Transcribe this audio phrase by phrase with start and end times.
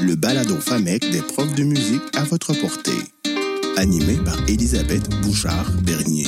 [0.00, 3.02] le balado FAMEC des profs de musique à votre portée.
[3.76, 6.26] Animé par Elisabeth Bouchard-Bernier.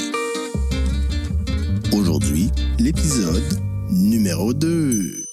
[1.93, 3.43] Aujourd'hui, l'épisode
[3.91, 5.28] numéro 2.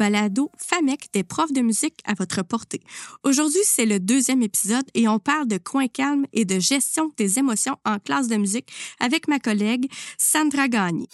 [0.00, 2.80] Balado FAMEC des profs de musique à votre portée.
[3.22, 7.38] Aujourd'hui, c'est le deuxième épisode et on parle de coin calme et de gestion des
[7.38, 11.06] émotions en classe de musique avec ma collègue Sandra Gagné.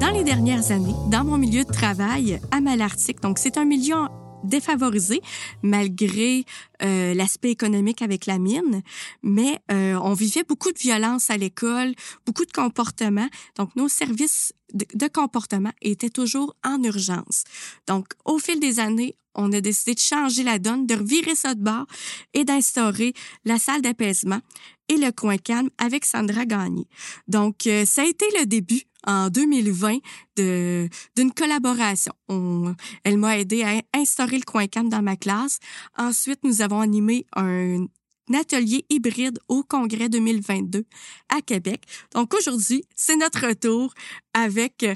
[0.00, 3.96] Dans les dernières années, dans mon milieu de travail à Malartic, donc c'est un milieu
[4.44, 5.20] défavorisé
[5.62, 6.44] malgré
[6.82, 8.82] euh, l'aspect économique avec la mine,
[9.22, 11.94] mais euh, on vivait beaucoup de violence à l'école,
[12.26, 13.28] beaucoup de comportements.
[13.56, 17.44] Donc nos services de, de, comportement étaient toujours en urgence.
[17.86, 21.54] Donc au fil des années, on a décidé de changer la donne, de revirer ça
[21.54, 21.86] de bord
[22.34, 23.12] et d'instaurer
[23.44, 24.40] la salle d'apaisement
[24.88, 26.86] et le coin calme avec Sandra Gagné.
[27.28, 29.98] Donc euh, ça a été le début en 2020
[30.36, 32.12] de d'une collaboration.
[32.28, 35.58] On, elle m'a aidé à instaurer le coin calme dans ma classe.
[35.96, 37.86] Ensuite, nous avons animé un
[38.34, 40.84] atelier hybride au congrès 2022
[41.28, 41.82] à Québec.
[42.14, 43.92] Donc aujourd'hui, c'est notre retour
[44.34, 44.86] avec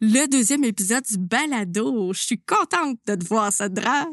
[0.00, 2.12] le deuxième épisode du balado.
[2.12, 4.06] Je suis contente de te voir, Sandra.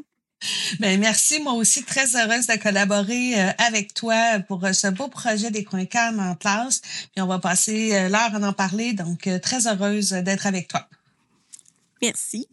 [0.79, 5.07] Ben merci, moi aussi très heureuse de collaborer euh, avec toi pour euh, ce beau
[5.07, 6.81] projet des coins calmes en classe.
[7.13, 10.87] Puis on va passer euh, l'heure à en parler, donc très heureuse d'être avec toi.
[12.01, 12.47] Merci.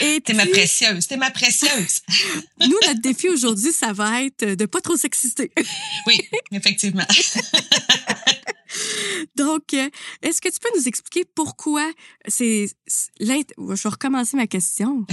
[0.00, 2.02] Et t'es ma précieuse, t'es ma précieuse.
[2.60, 5.52] nous, notre défi aujourd'hui, ça va être de pas trop s'exister.
[6.06, 7.06] oui, effectivement.
[9.36, 9.72] Donc,
[10.22, 11.88] est-ce que tu peux nous expliquer pourquoi
[12.26, 12.66] c'est...
[13.20, 13.44] Je vais
[13.88, 15.06] recommencer ma question.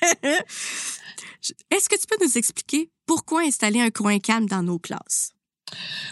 [1.70, 5.32] Est-ce que tu peux nous expliquer pourquoi installer un coin calme dans nos classes?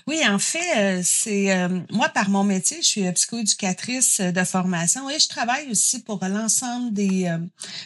[0.08, 5.10] Oui, en fait, euh, c'est euh, moi par mon métier, je suis psychoéducatrice de formation
[5.10, 7.36] et je travaille aussi pour l'ensemble des euh,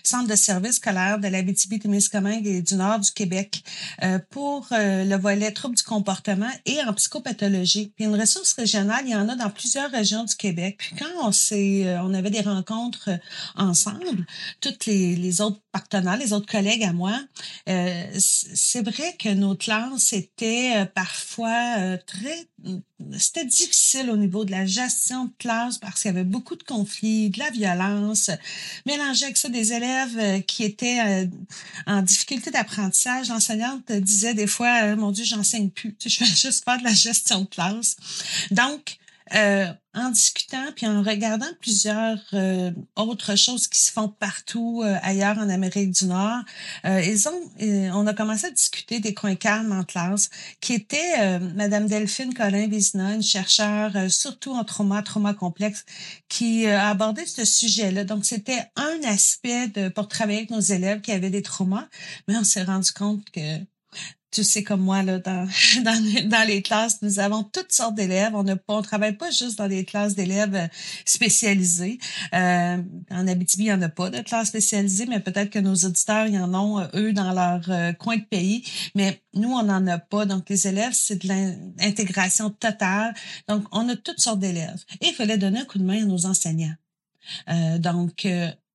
[0.04, 3.64] centres de services scolaires de l'Abitibi-Témiscamingue et du nord du Québec
[4.30, 7.92] pour le volet troubles du comportement et en psychopathologie.
[7.96, 10.76] Puis une ressource régionale, il y en a dans plusieurs régions du Québec.
[10.78, 13.10] Puis quand on s'est, on avait des rencontres
[13.56, 14.26] ensemble,
[14.60, 17.18] toutes les, les autres partenaires, les autres collègues à moi,
[17.66, 22.46] c'est vrai que nos classes étaient parfois euh, très
[23.18, 26.62] c'était difficile au niveau de la gestion de classe parce qu'il y avait beaucoup de
[26.62, 28.30] conflits, de la violence,
[28.86, 31.26] mélangé avec ça des élèves euh, qui étaient euh,
[31.86, 33.28] en difficulté d'apprentissage.
[33.28, 37.40] L'enseignante disait des fois, mon Dieu, j'enseigne plus, je fais juste faire de la gestion
[37.40, 37.96] de classe.
[38.50, 38.98] Donc,
[39.34, 44.96] euh, en discutant puis en regardant plusieurs euh, autres choses qui se font partout euh,
[45.02, 46.42] ailleurs en Amérique du Nord,
[46.84, 47.50] ils ont,
[47.94, 52.68] on a commencé à discuter des coins calmes en classe, qui était Madame Delphine Colin
[52.68, 55.84] Vizina, une chercheure surtout en trauma, trauma complexe,
[56.28, 58.04] qui a abordé ce sujet-là.
[58.04, 61.88] Donc c'était un aspect de, pour travailler avec nos élèves qui avaient des traumas,
[62.28, 63.60] mais on s'est rendu compte que
[64.32, 65.46] tu sais comme moi là dans,
[65.84, 68.34] dans, dans les classes nous avons toutes sortes d'élèves.
[68.34, 70.66] On ne on travaille pas juste dans des classes d'élèves euh,
[71.04, 71.98] spécialisées
[72.34, 72.78] euh,
[73.10, 76.26] en Abitibi il y en a pas de classes spécialisées mais peut-être que nos auditeurs
[76.26, 78.64] y en ont euh, eux dans leur euh, coin de pays.
[78.94, 80.26] Mais nous on n'en a pas.
[80.26, 83.14] Donc les élèves c'est de l'intégration totale.
[83.48, 84.82] Donc on a toutes sortes d'élèves.
[85.00, 86.74] Et il fallait donner un coup de main à nos enseignants.
[87.48, 88.26] Euh, donc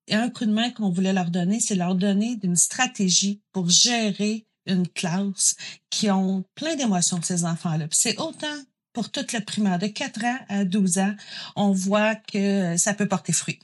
[0.09, 4.45] un coup de main qu'on voulait leur donner c'est leur donner une stratégie pour gérer
[4.67, 5.55] une classe
[5.89, 7.87] qui ont plein d'émotions, ces enfants-là.
[7.91, 8.57] C'est autant
[8.97, 11.15] pour toute la primaire, de 4 ans à 12 ans,
[11.55, 13.59] on voit que ça peut porter fruit.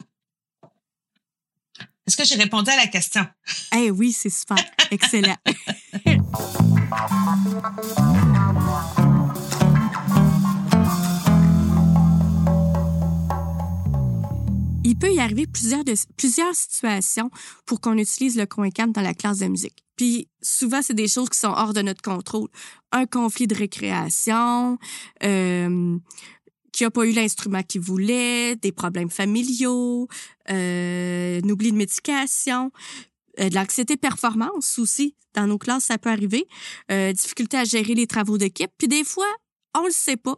[2.06, 3.26] Est-ce que j'ai répondu à la question?
[3.76, 4.58] Eh oui, c'est super.
[4.92, 5.36] Excellent.
[14.84, 17.32] Il peut y arriver plusieurs, de, plusieurs situations
[17.66, 19.83] pour qu'on utilise le coin dans la classe de musique.
[19.96, 22.50] Puis souvent, c'est des choses qui sont hors de notre contrôle.
[22.92, 24.78] Un conflit de récréation,
[25.24, 25.98] euh,
[26.74, 30.08] qui n'a pas eu l'instrument qu'il voulait, des problèmes familiaux,
[30.50, 32.72] euh, un oubli de médication,
[33.40, 35.16] euh, de l'anxiété performance aussi.
[35.34, 36.48] Dans nos classes, ça peut arriver.
[36.92, 38.72] Euh, difficulté à gérer les travaux d'équipe.
[38.78, 39.32] Puis des fois,
[39.76, 40.38] on le sait pas.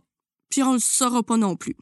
[0.49, 1.75] puis on le saura pas non plus.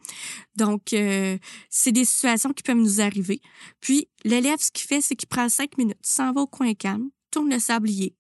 [0.55, 1.37] Donc, euh,
[1.69, 3.39] c'est des situations qui peuvent nous arriver.
[3.81, 7.09] Puis, l'élève, ce qu'il fait, c'est qu'il prend cinq minutes, s'en va au coin calme,
[7.33, 8.15] tourne le sablier.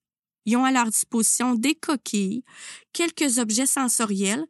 [0.45, 2.43] Ils ont à leur disposition des coquilles,
[2.91, 4.45] quelques objets sensoriels.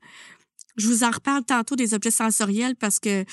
[0.78, 3.26] Je vous en reparle tantôt des objets sensoriels parce que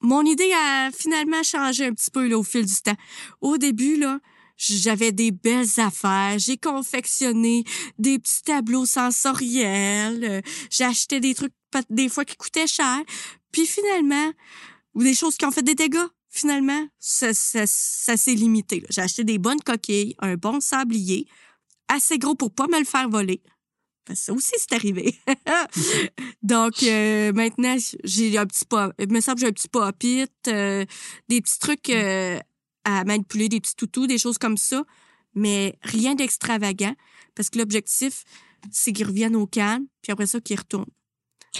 [0.00, 2.96] mon idée a finalement changé un petit peu là, au fil du temps.
[3.40, 4.18] Au début, là,
[4.58, 6.38] j'avais des belles affaires.
[6.38, 7.64] J'ai confectionné
[7.98, 10.24] des petits tableaux sensoriels.
[10.24, 10.40] Euh,
[10.70, 11.54] j'ai acheté des trucs
[11.88, 13.00] des fois qui coûtaient cher.
[13.50, 14.32] Puis finalement,
[14.94, 18.82] ou des choses qui ont fait des dégâts, finalement, ça, ça, ça s'est limité.
[18.90, 21.28] J'ai acheté des bonnes coquilles, un bon sablier,
[21.88, 23.42] assez gros pour pas me le faire voler.
[24.14, 25.14] ça aussi, c'est arrivé.
[26.42, 30.32] Donc, euh, maintenant, j'ai un petit pop, il me semble que j'ai un petit pop-it,
[30.48, 30.86] euh,
[31.28, 32.38] des petits trucs euh,
[32.84, 34.84] à manipuler, des petits toutous, des choses comme ça,
[35.34, 36.94] mais rien d'extravagant,
[37.34, 38.24] parce que l'objectif,
[38.70, 40.86] c'est qu'ils reviennent au calme, puis après ça, qu'ils retournent.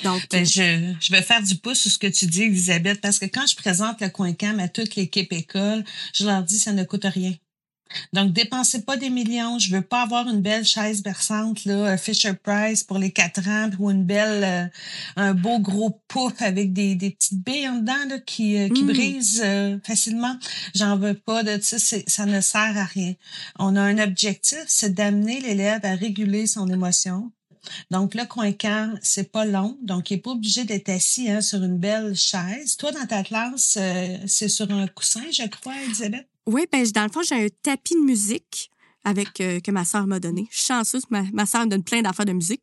[0.05, 3.19] Donc, ben, je, je vais faire du pouce sur ce que tu dis, Elisabeth, parce
[3.19, 5.85] que quand je présente le coin cam à toute l'équipe école,
[6.15, 7.35] je leur dis ça ne coûte rien.
[8.13, 9.59] Donc, dépensez pas des millions.
[9.59, 13.71] Je veux pas avoir une belle chaise berçante, là, Fisher Price pour les quatre ans,
[13.79, 14.67] ou une belle, euh,
[15.17, 18.85] un beau gros pouf avec des, des petites billes en dedans, là, qui, euh, qui
[18.85, 18.87] mm.
[18.87, 20.37] brisent euh, facilement.
[20.75, 21.79] J'en veux pas de ça.
[21.79, 23.15] Ça ne sert à rien.
[23.59, 27.31] On a un objectif, c'est d'amener l'élève à réguler son émotion,
[27.91, 29.79] donc, le coin cam, c'est pas long.
[29.83, 32.77] Donc, il n'est pas obligé d'être assis hein, sur une belle chaise.
[32.77, 36.27] Toi, dans ta classe, euh, c'est sur un coussin, je crois, Elisabeth?
[36.47, 38.71] Oui, ben, dans le fond, j'ai un tapis de musique
[39.05, 40.49] avec euh, que ma sœur m'a donné.
[40.51, 42.63] Je suis chanceuse, ma, ma sœur me donne plein d'affaires de musique.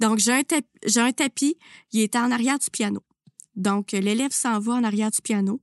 [0.00, 1.56] Donc, j'ai un, tapis,
[1.92, 3.02] il est en arrière du piano.
[3.54, 5.60] Donc, l'élève s'en va en arrière du piano.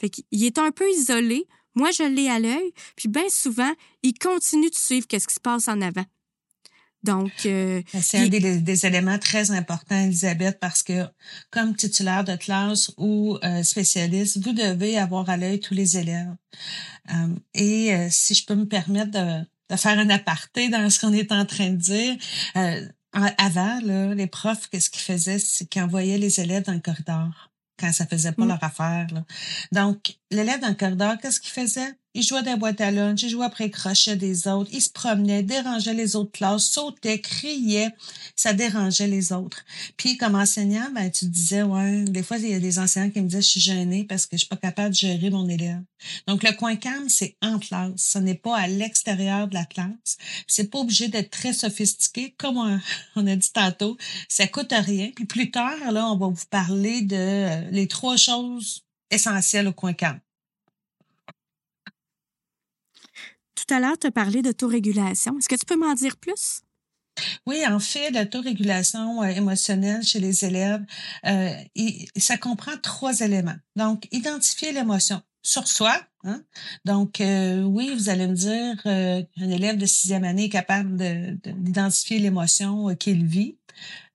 [0.00, 1.46] Fait qu'il est un peu isolé.
[1.74, 2.72] Moi, je l'ai à l'œil.
[2.96, 3.72] Puis, bien souvent,
[4.02, 6.04] il continue de suivre qu'est-ce qui se passe en avant.
[7.04, 11.04] Donc, euh, ben, c'est un des, éléments très importants, Elisabeth, parce que
[11.50, 16.34] comme titulaire de classe ou euh, spécialiste, vous devez avoir à l'œil tous les élèves.
[17.12, 21.12] Euh, et si je peux me permettre de, de, faire un aparté dans ce qu'on
[21.12, 22.16] est en train de dire,
[23.12, 27.50] avant, là, les profs, qu'est-ce qu'ils faisaient, c'est qu'ils envoyaient les élèves dans le corridor
[27.78, 28.48] quand ça faisait pas mm.
[28.48, 29.06] leur affaire.
[29.12, 29.24] Là.
[29.72, 31.92] Donc, l'élève dans le corridor, qu'est-ce qu'il faisait?
[32.14, 35.42] Il jouait des boîtes à lunch, il jouait après crochet des autres, il se promenait,
[35.42, 37.88] dérangeait les autres classes, sautait, criait,
[38.36, 39.64] ça dérangeait les autres.
[39.96, 43.22] Puis comme enseignant, ben tu disais ouais, des fois il y a des enseignants qui
[43.22, 45.80] me disaient je suis gênée parce que je suis pas capable de gérer mon élève.
[46.26, 50.18] Donc le coin calme c'est en classe, ce n'est pas à l'extérieur de la classe.
[50.46, 53.96] C'est pas obligé d'être très sophistiqué comme on, a dit tantôt,
[54.28, 55.10] ça coûte rien.
[55.16, 59.72] Puis plus tard là, on va vous parler de euh, les trois choses essentielles au
[59.72, 60.20] coin calme.
[63.66, 65.38] Tout à l'heure, tu as parlé d'autorégulation.
[65.38, 66.62] Est-ce que tu peux m'en dire plus?
[67.46, 70.84] Oui, en fait, l'autorégulation euh, émotionnelle chez les élèves,
[71.26, 71.54] euh,
[72.16, 73.56] ça comprend trois éléments.
[73.76, 75.94] Donc, identifier l'émotion sur soi.
[76.24, 76.42] Hein?
[76.84, 82.18] Donc, euh, oui, vous allez me dire, un élève de sixième année est capable d'identifier
[82.18, 83.58] l'émotion qu'il vit.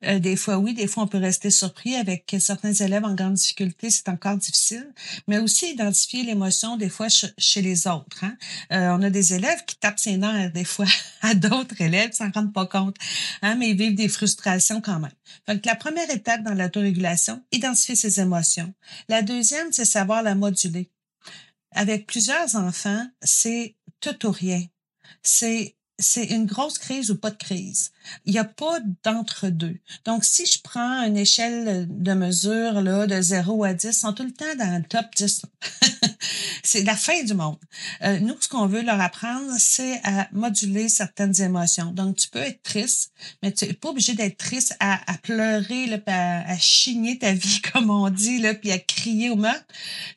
[0.05, 1.95] Euh, des fois, oui, des fois, on peut rester surpris.
[1.95, 4.87] Avec certains élèves en grande difficulté, c'est encore difficile.
[5.27, 8.23] Mais aussi identifier l'émotion, des fois, chez les autres.
[8.23, 8.37] Hein.
[8.71, 10.85] Euh, on a des élèves qui tapent ses nerfs, des fois,
[11.21, 12.95] à d'autres élèves, s'en rendent pas compte.
[13.41, 15.11] Hein, mais ils vivent des frustrations quand même.
[15.47, 18.73] Donc, la première étape dans l'autorégulation, identifier ses émotions.
[19.09, 20.91] La deuxième, c'est savoir la moduler.
[21.71, 24.63] Avec plusieurs enfants, c'est tout ou rien.
[25.21, 27.91] C'est c'est une grosse crise ou pas de crise.
[28.25, 29.77] Il n'y a pas d'entre-deux.
[30.05, 34.13] Donc, si je prends une échelle de mesure là, de 0 à 10, ils sont
[34.13, 35.43] tout le temps dans le top 10.
[36.63, 37.57] c'est la fin du monde.
[38.03, 41.91] Euh, nous, ce qu'on veut leur apprendre, c'est à moduler certaines émotions.
[41.91, 43.11] Donc, tu peux être triste,
[43.41, 47.61] mais tu n'es pas obligé d'être triste à, pleurer, là, à, à, chigner ta vie,
[47.73, 49.65] comme on dit, là, puis à crier au meurtre.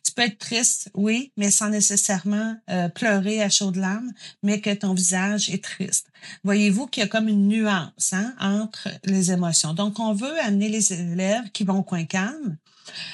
[0.04, 4.72] Tu peux être triste, oui, mais sans nécessairement euh, pleurer à chaudes larmes, mais que
[4.74, 6.09] ton visage est triste.
[6.44, 9.74] Voyez-vous qu'il y a comme une nuance hein, entre les émotions.
[9.74, 12.56] Donc, on veut amener les élèves qui vont au coin calme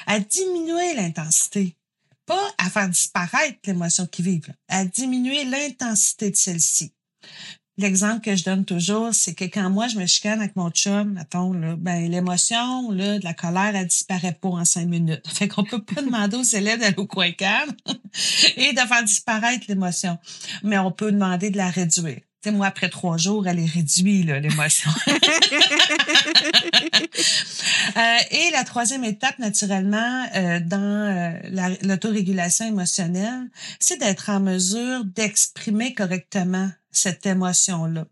[0.07, 1.77] à diminuer l'intensité,
[2.25, 6.93] pas à faire disparaître l'émotion qu'ils vivent, à diminuer l'intensité de celle-ci.
[7.79, 11.19] L'exemple que je donne toujours, c'est que quand moi je me chicane avec mon chum,
[11.19, 15.21] attends, là, ben l'émotion, là, de la colère, elle disparaît pas en cinq minutes.
[15.29, 17.77] Fait qu'on peut pas demander aux élèves d'aller au coin calme
[18.57, 20.19] et de faire disparaître l'émotion.
[20.63, 24.91] Mais on peut demander de la réduire moi, après trois jours, elle est réduite, l'émotion.
[27.97, 33.49] Euh, et la troisième étape, naturellement, euh, dans euh, l'autorégulation émotionnelle,
[33.81, 38.05] c'est d'être en mesure d'exprimer correctement cette émotion-là.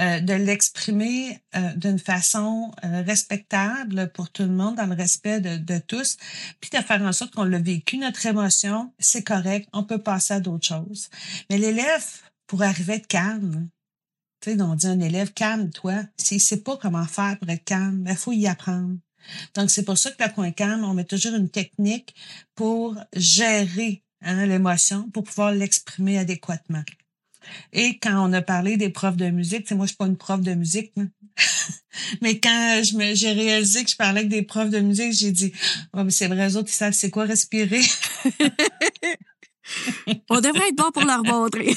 [0.00, 5.40] euh, de l'exprimer euh, d'une façon euh, respectable pour tout le monde, dans le respect
[5.40, 6.16] de, de tous,
[6.60, 10.34] puis de faire en sorte qu'on l'a vécu, notre émotion, c'est correct, on peut passer
[10.34, 11.08] à d'autres choses.
[11.50, 12.04] Mais l'élève,
[12.46, 13.68] pour arriver à être calme,
[14.40, 16.04] tu sais, on dit un élève, calme-toi.
[16.16, 18.96] S'il sait pas comment faire pour être calme, il ben, faut y apprendre.
[19.54, 22.14] Donc, c'est pour ça que la coin calme, on met toujours une technique
[22.54, 26.84] pour gérer hein, l'émotion, pour pouvoir l'exprimer adéquatement.
[27.72, 30.40] Et quand on a parlé des profs de musique, moi, je suis pas une prof
[30.40, 30.92] de musique,
[32.20, 35.52] mais quand j'ai réalisé que je parlais avec des profs de musique, j'ai dit,
[35.92, 37.82] oh, c'est vrai, eux autres, ils savent c'est quoi respirer.
[40.30, 41.74] on devrait être bon pour leur montrer.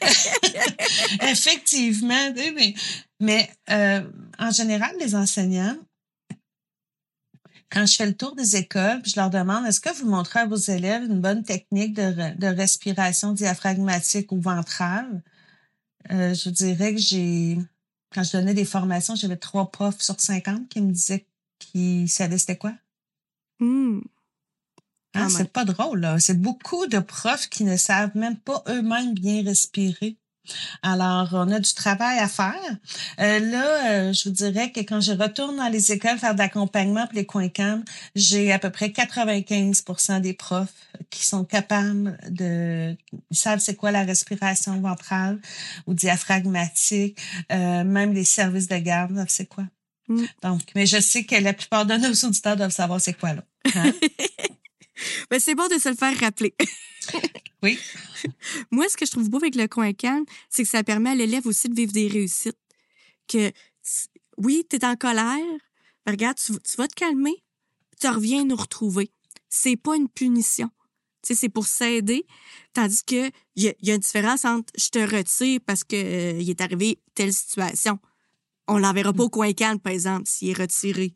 [1.22, 2.74] Effectivement, mais,
[3.20, 4.02] mais euh,
[4.38, 5.76] en général, les enseignants,
[7.70, 10.40] quand je fais le tour des écoles, puis je leur demande, est-ce que vous montrez
[10.40, 15.22] à vos élèves une bonne technique de, de respiration diaphragmatique ou ventrale?
[16.10, 17.58] Euh, je dirais que j'ai,
[18.12, 21.26] quand je donnais des formations, j'avais trois profs sur 50 qui me disaient
[21.58, 22.72] qu'ils savaient c'était quoi.
[23.60, 24.00] Hmm.
[25.14, 26.20] Hein, c'est pas drôle, là.
[26.20, 30.16] C'est beaucoup de profs qui ne savent même pas eux-mêmes bien respirer.
[30.82, 32.76] Alors, on a du travail à faire.
[33.20, 36.38] Euh, là, euh, je vous dirais que quand je retourne dans les écoles faire de
[36.38, 40.72] l'accompagnement pour les coins cam, j'ai à peu près 95% des profs
[41.10, 42.96] qui sont capables de...
[43.30, 45.40] Ils savent c'est quoi la respiration ventrale
[45.86, 47.18] ou diaphragmatique.
[47.52, 49.64] Euh, même les services de garde c'est quoi.
[50.08, 50.24] Mm.
[50.42, 53.44] Donc, mais je sais que la plupart de nos auditeurs doivent savoir c'est quoi là.
[53.74, 53.92] Hein?
[55.30, 56.54] Ben, c'est bon de se le faire rappeler.
[57.62, 57.78] oui.
[58.70, 61.14] Moi, ce que je trouve beau avec le coin calme, c'est que ça permet à
[61.14, 62.58] l'élève aussi de vivre des réussites.
[63.28, 63.52] Que,
[64.38, 65.38] oui, tu es en colère,
[66.06, 67.42] regarde, tu, vas te calmer,
[68.00, 69.10] tu reviens nous retrouver.
[69.48, 70.70] C'est pas une punition.
[71.22, 72.26] Tu sais, c'est pour s'aider.
[72.72, 76.48] Tandis que il y, a une différence entre je te retire parce que euh, il
[76.48, 77.98] est arrivé telle situation.
[78.66, 81.14] On l'enverra pas au coin calme, par exemple, s'il est retiré.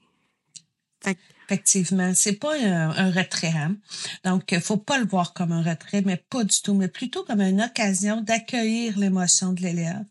[1.47, 3.53] Effectivement, c'est pas un, retrait.
[3.55, 3.77] Hein?
[4.25, 7.23] Donc, il faut pas le voir comme un retrait, mais pas du tout, mais plutôt
[7.25, 10.05] comme une occasion d'accueillir l'émotion de l'élève.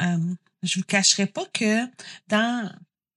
[0.00, 0.18] Euh,
[0.62, 1.86] je vous cacherai pas que
[2.28, 2.68] dans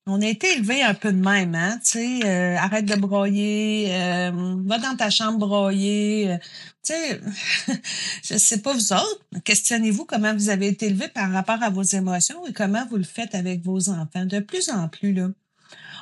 [0.07, 3.87] on a été élevé un peu de même, hein, tu sais, euh, arrête de broyer,
[3.91, 4.31] euh,
[4.65, 6.37] va dans ta chambre broyer, euh,
[6.83, 7.21] tu sais,
[8.23, 11.83] je sais pas vous autres, questionnez-vous comment vous avez été élevé par rapport à vos
[11.83, 14.25] émotions et comment vous le faites avec vos enfants.
[14.25, 15.29] De plus en plus, là,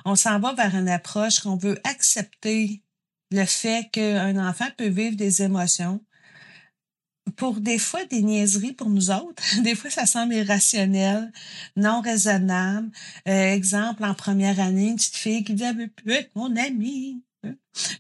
[0.06, 2.82] on s'en va vers une approche qu'on veut accepter
[3.32, 6.04] le fait qu'un enfant peut vivre des émotions.
[7.36, 11.32] Pour des fois des niaiseries pour nous autres, des fois ça semble irrationnel,
[11.76, 12.90] non raisonnable.
[13.28, 17.24] Euh, exemple, en première année, une petite fille qui dit ah, «plus être mon amie».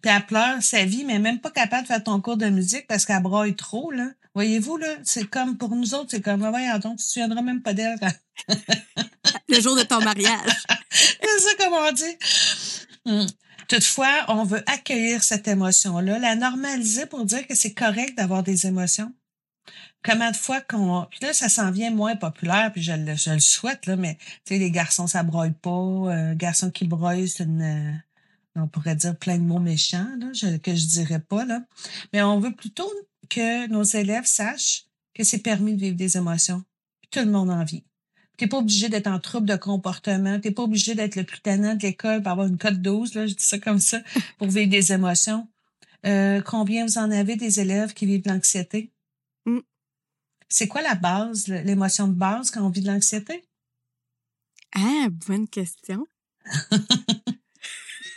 [0.01, 2.87] Puis elle pleure sa vie, mais même pas capable de faire ton cours de musique
[2.87, 4.09] parce qu'elle broye trop, là.
[4.35, 7.41] Voyez-vous, là, c'est comme pour nous autres, c'est comme, ah ouais, donc tu te souviendras
[7.41, 7.97] même pas d'elle.
[9.49, 10.51] Le jour de ton mariage.
[10.91, 12.17] c'est ça comme on dit.
[13.05, 13.25] Hmm.
[13.67, 18.67] Toutefois, on veut accueillir cette émotion-là, la normaliser pour dire que c'est correct d'avoir des
[18.67, 19.13] émotions.
[20.03, 21.05] Comment de fois qu'on...
[21.11, 24.15] Puis là, ça s'en vient moins populaire, puis je le, je le souhaite, là, mais
[24.45, 25.69] tu sais, les garçons, ça broye pas.
[25.69, 28.01] Un garçon qui broye, c'est une...
[28.55, 30.27] On pourrait dire plein de mots méchants, là,
[30.63, 31.61] que je dirais pas, là.
[32.11, 32.91] Mais on veut plutôt
[33.29, 36.63] que nos élèves sachent que c'est permis de vivre des émotions.
[37.11, 37.83] Tout le monde en vit.
[38.37, 40.39] T'es pas obligé d'être en trouble de comportement.
[40.39, 43.27] T'es pas obligé d'être le plus tannant de l'école pour avoir une cote 12, là,
[43.27, 43.99] je dis ça comme ça,
[44.37, 45.47] pour vivre des émotions.
[46.05, 48.91] Euh, combien vous en avez des élèves qui vivent de l'anxiété?
[49.45, 49.59] Mm.
[50.47, 53.43] C'est quoi la base, l'émotion de base quand on vit de l'anxiété?
[54.73, 56.05] Ah, bonne question.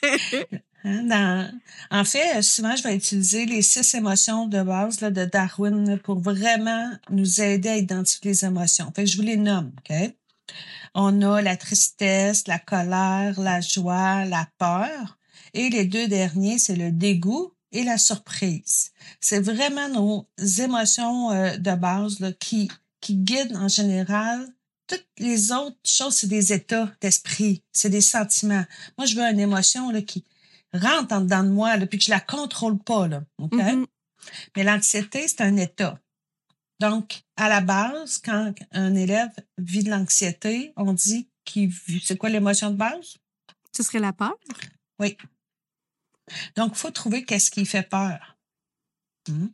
[0.85, 1.51] Hein,
[1.91, 6.19] en fait, souvent, je vais utiliser les six émotions de base là, de Darwin pour
[6.19, 8.93] vraiment nous aider à identifier les émotions.
[8.95, 9.97] Fait que je vous les nomme, OK?
[10.95, 15.19] On a la tristesse, la colère, la joie, la peur.
[15.55, 18.91] Et les deux derniers, c'est le dégoût et la surprise.
[19.21, 22.71] C'est vraiment nos émotions euh, de base là, qui,
[23.01, 24.47] qui guident en général
[24.87, 28.65] toutes les autres choses, c'est des états d'esprit, c'est des sentiments.
[28.99, 30.25] Moi, je veux une émotion là, qui,
[30.73, 33.09] rentre en dedans de moi, là, puis que je la contrôle pas.
[33.09, 33.53] Là, OK?
[33.53, 33.87] Mm-hmm.
[34.57, 35.99] Mais l'anxiété, c'est un état.
[36.81, 42.29] Donc, à la base, quand un élève vit de l'anxiété, on dit qu'il c'est quoi
[42.29, 43.19] l'émotion de base?
[43.77, 44.35] Ce serait la peur?
[44.99, 45.17] Oui.
[46.57, 48.37] Donc, il faut trouver qu'est-ce qui fait peur.
[49.29, 49.49] Hmm?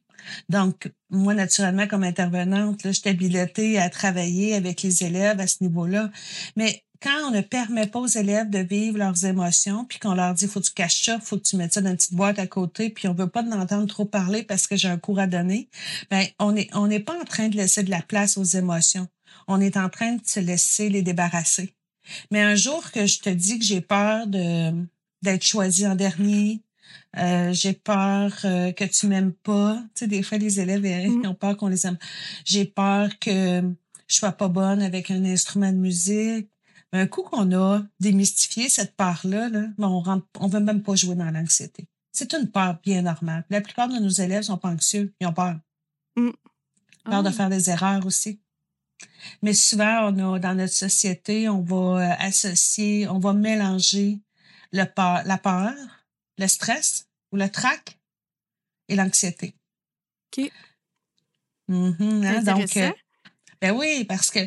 [0.48, 6.10] Donc, moi, naturellement, comme intervenante, suis habilitée à travailler avec les élèves à ce niveau-là.
[6.56, 10.34] Mais quand on ne permet pas aux élèves de vivre leurs émotions, puis qu'on leur
[10.34, 12.38] dit faut que tu caches ça, faut que tu mettes ça dans une petite boîte
[12.38, 15.26] à côté, puis on veut pas entendre trop parler parce que j'ai un cours à
[15.26, 15.68] donner,
[16.10, 19.08] ben on est on n'est pas en train de laisser de la place aux émotions.
[19.46, 21.74] on est en train de se laisser les débarrasser.
[22.30, 24.72] Mais un jour que je te dis que j'ai peur de
[25.22, 26.62] d'être choisi en dernier,
[27.16, 29.82] euh, j'ai peur euh, que tu m'aimes pas.
[29.94, 31.98] Tu sais, des fois, les élèves ils ont peur qu'on les aime.
[32.44, 33.62] J'ai peur que
[34.06, 36.48] je sois pas bonne avec un instrument de musique.
[36.92, 40.94] Un coup qu'on a démystifié cette peur-là, là, ben, on ne on veut même pas
[40.94, 41.86] jouer dans l'anxiété.
[42.12, 43.44] C'est une peur bien normale.
[43.50, 45.14] La plupart de nos élèves sont pas anxieux.
[45.20, 45.56] Ils ont peur.
[46.16, 46.30] Mm.
[47.04, 47.32] Peur de ah.
[47.32, 48.40] faire des erreurs aussi.
[49.42, 54.20] Mais souvent, on a, dans notre société, on va euh, associer, on va mélanger
[54.72, 55.74] le peur, la peur,
[56.38, 57.98] le stress ou le trac
[58.88, 59.54] et l'anxiété.
[60.32, 60.50] OK.
[61.68, 62.90] Mm-hmm, hein, donc, euh,
[63.60, 64.40] ben oui, parce que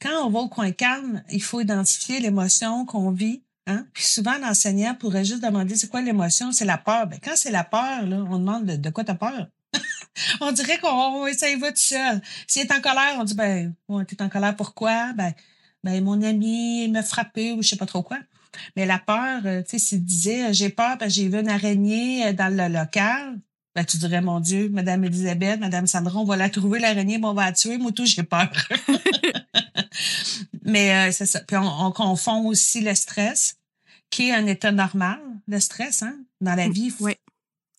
[0.00, 3.42] quand on va au coin calme, il faut identifier l'émotion qu'on vit.
[3.66, 3.86] Hein?
[3.92, 6.52] Puis souvent, l'enseignant pourrait juste demander c'est quoi l'émotion?
[6.52, 7.06] C'est la peur.
[7.06, 9.48] Ben, quand c'est la peur, on demande de, quoi tu peur?
[10.40, 12.20] on dirait qu'on y va tout seul.
[12.46, 15.12] S'il est en colère, on dit ben, ouais, t'es en colère pourquoi?
[15.12, 15.32] Ben,
[15.84, 18.18] ben, mon ami m'a frappé ou je sais pas trop quoi.
[18.76, 21.48] Mais la peur, euh, tu sais, s'il disait j'ai peur parce que j'ai vu une
[21.48, 23.38] araignée euh, dans le local,
[23.78, 27.28] ben, tu dirais, mon Dieu, Madame Elisabeth, Madame Sandra, on va la trouver, l'araignée, bon,
[27.28, 27.78] on va la tuer.
[27.78, 28.50] Moi, tout, j'ai peur.
[30.64, 31.38] Mais euh, c'est ça.
[31.46, 33.56] Puis on, confond aussi le stress,
[34.10, 36.92] qui est un état normal, le stress, hein, dans la vie.
[36.98, 37.12] Oui,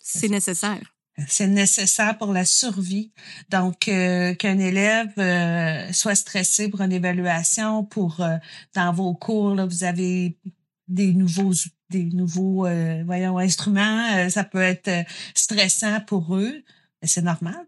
[0.02, 0.80] c'est nécessaire.
[1.28, 3.12] C'est nécessaire pour la survie.
[3.50, 8.26] Donc, euh, qu'un élève euh, soit stressé pour une évaluation, pour
[8.74, 10.38] dans vos cours, là, vous avez
[10.90, 11.54] des nouveaux
[11.90, 15.04] des nouveaux euh, voyons instruments, euh, ça peut être euh,
[15.34, 16.64] stressant pour eux,
[17.02, 17.66] mais c'est normal.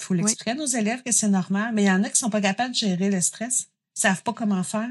[0.00, 2.18] Il faut l'expliquer à nos élèves que c'est normal, mais il y en a qui
[2.18, 4.90] sont pas capables de gérer le stress, ils savent pas comment faire.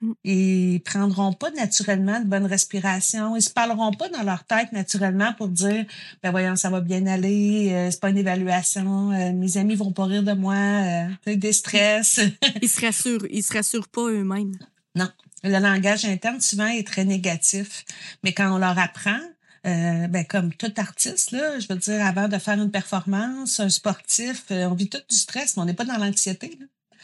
[0.00, 0.12] Mm.
[0.24, 3.34] Ils prendront pas naturellement de bonne respiration.
[3.34, 5.86] Ils se parleront pas dans leur tête naturellement pour dire,
[6.22, 10.22] ben voyons, ça va bien aller, c'est pas une évaluation, mes amis vont pas rire
[10.22, 12.20] de moi, des stress.
[12.62, 14.58] ils se rassurent, ils se rassurent pas eux-mêmes.
[14.94, 15.08] Non,
[15.46, 17.84] le langage interne, souvent, est très négatif.
[18.22, 19.18] Mais quand on leur apprend,
[19.66, 23.68] euh, ben, comme tout artiste, là, je veux dire, avant de faire une performance, un
[23.68, 26.58] sportif, euh, on vit tout du stress, mais on n'est pas dans l'anxiété.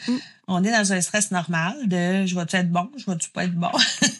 [0.06, 0.16] Mm.
[0.48, 3.54] On est dans un stress normal de je vais-tu être bon, je vais-tu pas être
[3.54, 3.70] bon.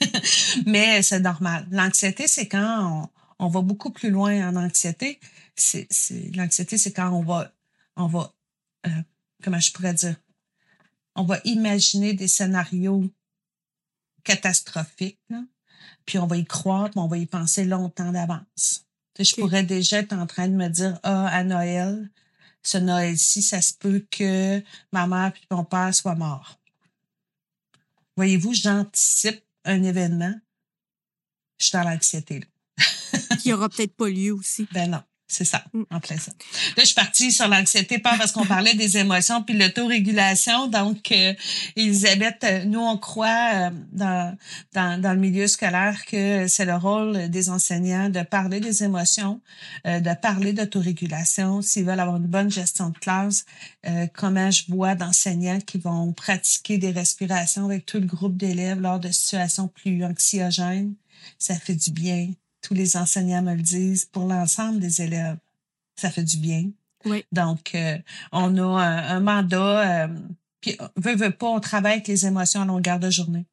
[0.67, 1.67] mais c'est normal.
[1.71, 5.21] L'anxiété, c'est quand on, va beaucoup plus loin en anxiété.
[5.55, 5.87] C'est,
[6.35, 7.53] l'anxiété, c'est quand on va,
[7.97, 8.33] on va,
[8.87, 8.91] euh,
[9.43, 10.17] comment je pourrais dire,
[11.15, 13.11] on va imaginer des scénarios
[14.25, 15.19] catastrophique,
[16.07, 18.87] puis on va y croire, puis on va y penser longtemps d'avance.
[19.19, 22.11] Je pourrais déjà être en train de me dire, ah, à Noël,
[22.63, 26.59] ce Noël-ci, ça se peut que ma mère puis mon père soient morts.
[28.17, 30.35] Voyez-vous, j'anticipe un événement.
[31.59, 32.45] Je suis dans l'anxiété.
[33.41, 34.67] Qui aura peut-être pas lieu aussi.
[34.73, 35.03] Ben non.
[35.33, 35.85] C'est ça, mm.
[35.91, 36.31] en plein ça.
[36.77, 40.67] Là, je suis partie sur l'anxiété, pas parce qu'on parlait des émotions puis l'autorégulation.
[40.67, 41.33] Donc, euh,
[41.75, 44.37] Elisabeth, euh, nous, on croit euh, dans,
[44.75, 49.41] dans, dans, le milieu scolaire que c'est le rôle des enseignants de parler des émotions,
[49.87, 51.63] de parler d'autorégulation.
[51.63, 53.47] S'ils veulent avoir une bonne gestion de classe,
[54.13, 59.01] comment je vois d'enseignants qui vont pratiquer des respirations avec tout le groupe d'élèves lors
[59.01, 60.95] de situations plus anxiogènes.
[61.39, 62.29] Ça fait du bien
[62.63, 65.37] tous les enseignants me le disent, pour l'ensemble des élèves,
[65.97, 66.71] ça fait du bien.
[67.05, 67.25] Oui.
[67.33, 67.99] Donc, euh,
[68.31, 70.09] on a un, mandat, euh,
[70.61, 73.45] puis veut, veut pas, on travaille avec les émotions à longueur de journée.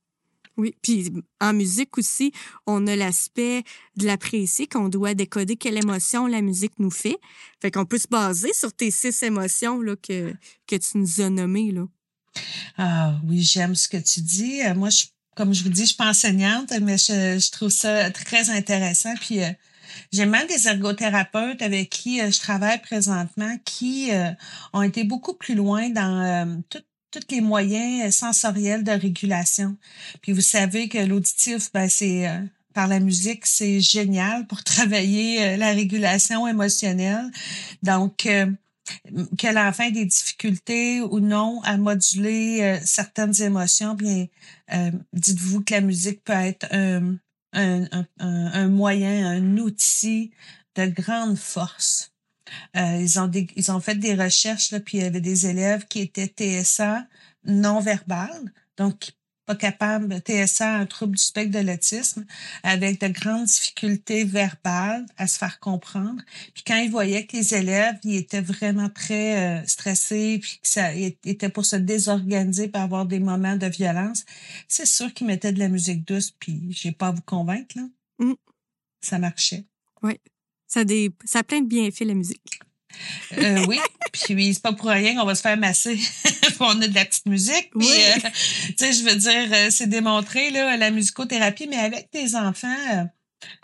[0.58, 2.34] Oui, puis en musique aussi,
[2.68, 3.64] on a l'aspect
[3.96, 7.18] de l'apprécier, qu'on doit décoder quelle émotion la musique nous fait.
[7.62, 10.34] Fait qu'on peut se baser sur tes six émotions là, que,
[10.68, 11.72] que tu nous as nommées.
[11.72, 11.88] Là.
[12.78, 14.62] Ah oui, j'aime ce que tu dis.
[14.62, 15.06] Euh, moi, je
[15.40, 19.14] comme je vous dis, je suis pas enseignante, mais je, trouve ça très intéressant.
[19.22, 19.50] Puis euh,
[20.12, 24.32] j'ai même des ergothérapeutes avec qui euh, je travaille présentement qui euh,
[24.74, 29.78] ont été beaucoup plus loin dans tous les moyens sensoriels de régulation.
[30.22, 32.30] Puis vous savez que l'auditif, ben, c'est
[32.74, 37.32] par la musique, c'est génial pour travailler la régulation émotionnelle.
[37.82, 38.28] Donc,
[39.38, 44.28] que l'enfant ait des difficultés ou non à moduler euh, certaines émotions, bien,
[44.74, 47.18] euh, dites-vous que la musique peut être un,
[47.54, 47.88] un,
[48.20, 50.32] un, moyen, un outil
[50.76, 52.12] de grande force.
[52.76, 55.86] Euh, ils, ont ils ont fait des recherches, là, puis il y avait des élèves
[55.88, 57.06] qui étaient TSA
[57.46, 59.12] non verbal, donc
[59.50, 62.24] pas capable, TSA, un trouble du spectre de l'autisme,
[62.62, 66.22] avec de grandes difficultés verbales à se faire comprendre.
[66.54, 70.68] Puis quand il voyait que les élèves, ils étaient vraiment très euh, stressés, puis que
[70.68, 74.24] ça était pour se désorganiser, pour avoir des moments de violence,
[74.68, 77.88] c'est sûr qu'ils mettaient de la musique douce, puis j'ai pas à vous convaincre, là.
[78.20, 78.36] Mm.
[79.02, 79.66] Ça marchait.
[80.04, 80.20] Oui.
[80.68, 82.60] Ça, des, ça a plein de bienfaits, la musique.
[83.38, 83.80] Euh, oui,
[84.12, 86.00] puis c'est pas pour rien qu'on va se faire masser
[86.66, 87.70] on a de la petite musique.
[87.72, 88.04] Puis, Oui.
[88.26, 88.30] euh,
[88.68, 92.68] tu sais, je veux dire, euh, c'est démontré, là, la musicothérapie, mais avec des enfants,
[92.94, 93.04] euh,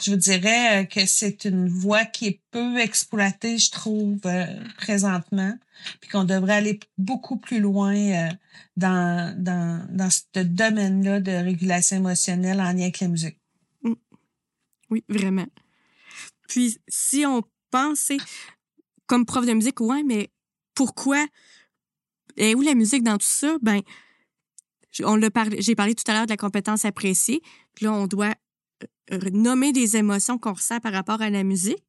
[0.02, 4.46] je vous dirais que c'est une voie qui est peu exploitée, je trouve, euh,
[4.78, 5.54] présentement.
[6.00, 8.30] Puis qu'on devrait aller beaucoup plus loin euh,
[8.78, 13.38] dans, dans, dans ce domaine-là de régulation émotionnelle en lien avec la musique.
[14.90, 15.48] Oui, vraiment.
[16.48, 18.18] Puis, si on pensait
[19.08, 20.30] comme prof de musique, ouais, mais
[20.76, 21.26] pourquoi
[22.38, 23.58] et où la musique dans tout ça?
[23.62, 23.82] Ben,
[25.04, 27.42] on l'a parlé, j'ai parlé tout à l'heure de la compétence appréciée.
[27.82, 28.36] Là, on doit
[29.12, 31.84] euh, nommer des émotions qu'on ressent par rapport à la musique.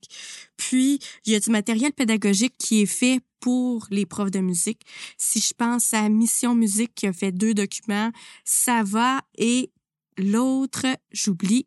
[0.56, 4.82] Puis, il y a du matériel pédagogique qui est fait pour les profs de musique.
[5.16, 8.10] Si je pense à Mission Musique qui a fait deux documents,
[8.44, 9.70] ça va et
[10.18, 11.66] l'autre, j'oublie.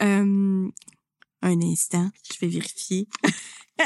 [0.00, 0.68] Euh,
[1.42, 3.08] un instant, je vais vérifier.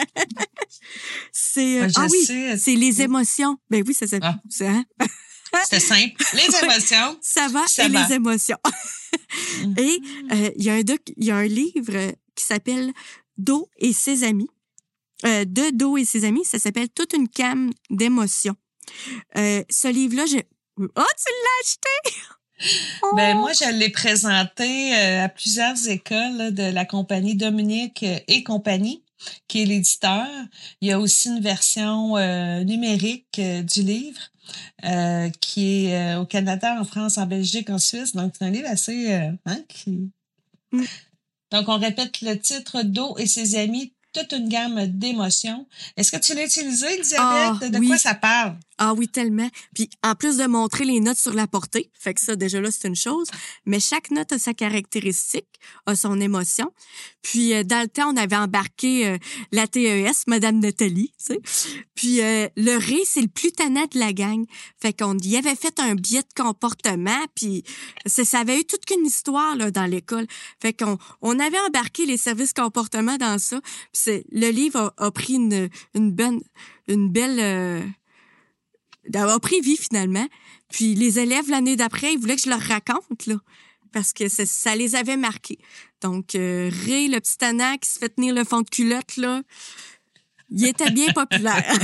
[1.32, 3.56] c'est euh, je ah oui, c'est les émotions.
[3.70, 4.40] Ben oui, ça s'appelle Ah.
[4.48, 4.68] ça.
[4.70, 4.84] hein?
[5.64, 6.22] C'était simple.
[6.34, 7.18] Les émotions.
[7.22, 8.06] Ça va Ça et va.
[8.06, 8.58] les émotions.
[9.78, 9.98] et
[10.32, 12.92] euh, il y a un doc, y a un livre qui s'appelle
[13.38, 14.50] Do et ses amis.
[15.24, 18.56] Euh, de Do et ses amis, ça s'appelle Toute une gamme d'émotions.
[19.36, 20.44] Euh, ce livre-là, j'ai
[20.80, 20.84] Oh,
[21.16, 22.16] tu l'as acheté
[23.02, 23.14] Oh!
[23.16, 28.42] Ben moi, je l'ai présenté euh, à plusieurs écoles de la compagnie Dominique euh, et
[28.44, 29.02] compagnie,
[29.46, 30.26] qui est l'éditeur.
[30.80, 34.20] Il y a aussi une version euh, numérique euh, du livre
[34.84, 38.14] euh, qui est au Canada, en France, en Belgique, en Suisse.
[38.14, 39.12] Donc, c'est un livre assez...
[39.46, 40.10] hein, qui...
[40.72, 40.84] Mm.
[41.50, 45.66] Donc, on répète le titre d'eau et ses amis, toute une gamme d'émotions.
[45.96, 47.62] Est-ce que tu l'as utilisé, Elisabeth?
[47.62, 47.88] Ah, de oui.
[47.88, 48.56] quoi ça parle?
[48.80, 49.50] Ah oui, tellement.
[49.74, 52.70] Puis en plus de montrer les notes sur la portée, fait que ça déjà là
[52.70, 53.26] c'est une chose,
[53.66, 55.48] mais chaque note a sa caractéristique,
[55.86, 56.72] a son émotion.
[57.22, 59.18] Puis euh, dans le temps, on avait embarqué euh,
[59.50, 61.40] la TES, Madame Nathalie, tu sais.
[61.96, 64.44] Puis euh, le ré, c'est le plus tannant de la gang.
[64.80, 67.64] Fait qu'on y avait fait un biais de comportement, puis
[68.06, 70.28] ça, ça avait eu toute qu'une histoire là dans l'école.
[70.62, 73.60] Fait qu'on on avait embarqué les services comportement dans ça.
[73.92, 76.40] Puis le livre a, a pris une une bonne
[76.86, 77.92] une belle
[79.40, 80.26] pris vie finalement.
[80.70, 83.36] Puis les élèves l'année d'après, ils voulaient que je leur raconte là
[83.92, 85.58] parce que ça, ça les avait marqués.
[86.02, 89.42] Donc euh, Ray, le petit tannant qui se fait tenir le fond de culotte là,
[90.50, 91.72] il était bien populaire.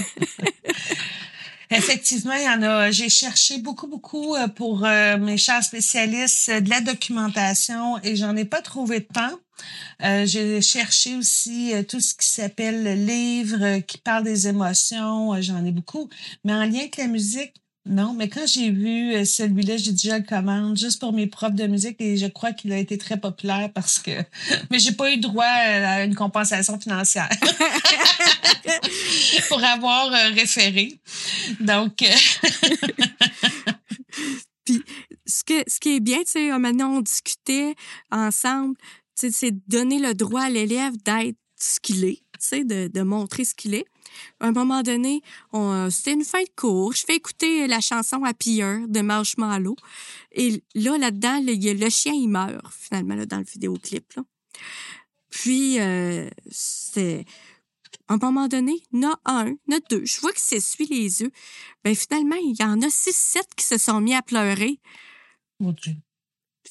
[1.71, 2.91] Effectivement, il y en a.
[2.91, 8.17] J'ai cherché beaucoup, beaucoup euh, pour euh, mes chers spécialistes euh, de la documentation et
[8.17, 9.39] j'en ai pas trouvé de temps.
[10.03, 14.49] Euh, j'ai cherché aussi euh, tout ce qui s'appelle le livre euh, qui parle des
[14.49, 15.41] émotions.
[15.41, 16.09] J'en ai beaucoup.
[16.45, 17.55] Mais en lien avec la musique,
[17.87, 18.15] non.
[18.15, 21.67] Mais quand j'ai vu celui-là, j'ai dit je le commande juste pour mes profs de
[21.67, 24.11] musique et je crois qu'il a été très populaire parce que.
[24.71, 27.29] Mais j'ai pas eu droit à une compensation financière
[29.49, 30.99] pour avoir référé.
[31.61, 32.07] Donc, euh,
[35.27, 37.75] ce que ce qui est bien, tu sais, maintenant on discutait
[38.11, 38.77] ensemble,
[39.15, 42.23] c'est donner le droit à l'élève d'être ce qu'il est,
[42.53, 43.87] de, de montrer ce qu'il est.
[44.41, 45.23] À un moment donné,
[45.53, 46.93] on, euh, c'était une fin de cours.
[46.93, 49.77] Je fais écouter la chanson Hour de Marshmallow.
[50.33, 54.13] Et là, là-dedans, le, le chien, il meurt, finalement, là, dans le vidéoclip.
[54.15, 54.25] Là.
[55.31, 57.25] Puis, euh, c'est...
[58.09, 60.05] À un moment donné, il un, il deux.
[60.05, 61.31] Je vois que s'essuie les yeux.
[61.83, 64.79] Ben finalement, il y en a six, sept qui se sont mis à pleurer.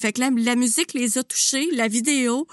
[0.03, 2.45] Fait que la, la musique les a touchés, la vidéo.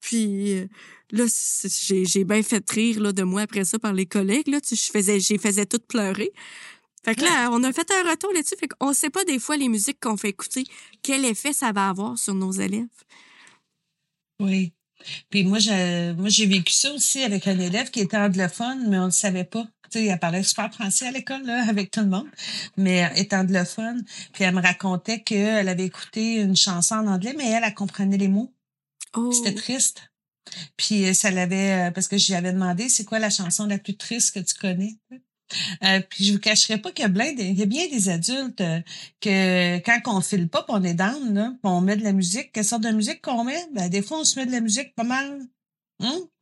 [0.00, 0.66] Puis euh,
[1.10, 4.48] là, j'ai, bien fait rire là, de moi après ça par les collègues.
[4.48, 6.32] Là, tu je faisais, j'ai faisais toutes pleurer.
[7.04, 8.56] Fait que là, on a fait un retour là-dessus.
[8.58, 10.64] Fait qu'on sait pas des fois les musiques qu'on fait écouter,
[11.02, 12.86] quel effet ça va avoir sur nos élèves.
[14.40, 14.72] Oui.
[15.28, 18.96] Puis moi, je, moi, j'ai vécu ça aussi avec un élève qui était anglophone, mais
[18.96, 19.68] on ne le savait pas.
[19.90, 22.28] Tu sais, elle parlait super français à l'école, là, avec tout le monde,
[22.76, 24.04] mais elle est anglophone.
[24.32, 28.16] Puis elle me racontait qu'elle avait écouté une chanson en anglais, mais elle, elle comprenait
[28.18, 28.52] les mots.
[29.14, 30.10] Oh, C'était triste.
[30.76, 33.78] Puis euh, ça l'avait, euh, parce que j'y avais demandé, c'est quoi la chanson la
[33.78, 34.96] plus triste que tu connais?
[35.84, 37.86] Euh, puis je vous cacherai pas qu'il y a, plein de- il y a bien
[37.88, 38.80] des adultes euh,
[39.20, 42.64] que quand on file pas, on est down, là, on met de la musique, quelle
[42.64, 43.64] sorte de musique qu'on met?
[43.72, 45.40] Ben, des fois, on se met de la musique pas mal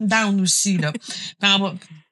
[0.01, 0.79] down aussi.
[0.79, 0.93] Là.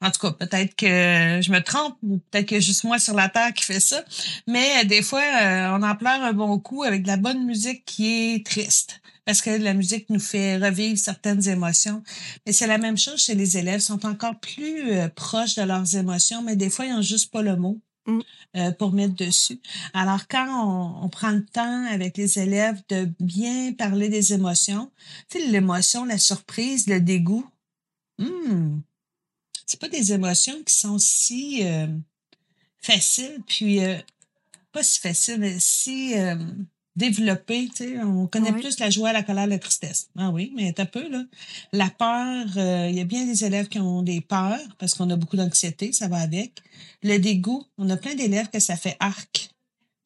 [0.00, 3.28] En tout cas, peut-être que je me trompe, ou peut-être que juste moi sur la
[3.28, 4.04] Terre qui fait ça,
[4.48, 7.44] mais euh, des fois, euh, on en pleure un bon coup avec de la bonne
[7.44, 9.00] musique qui est triste.
[9.24, 12.02] Parce que la musique nous fait revivre certaines émotions.
[12.44, 13.78] Mais c'est la même chose chez les élèves.
[13.78, 17.30] Ils sont encore plus euh, proches de leurs émotions, mais des fois, ils n'ont juste
[17.30, 18.20] pas le mot Mm.
[18.56, 19.60] euh, pour mettre dessus.
[19.94, 24.90] Alors, quand on, prend le temps avec les élèves de bien parler des émotions,
[25.28, 27.48] tu sais, l'émotion, la surprise, le dégoût,
[28.18, 28.80] hmm,
[29.66, 31.86] c'est pas des émotions qui sont si euh,
[32.80, 33.38] faciles.
[33.46, 33.96] Puis, euh,
[34.72, 36.14] pas si facile, mais si
[36.94, 40.08] euh, développé, tu sais, on connaît plus la joie, la colère, la tristesse.
[40.16, 41.24] Ah oui, mais un peu, là.
[41.72, 45.08] La peur, euh, il y a bien des élèves qui ont des peurs parce qu'on
[45.10, 46.62] a beaucoup d'anxiété, ça va avec.
[47.02, 49.50] Le dégoût, on a plein d'élèves que ça fait arc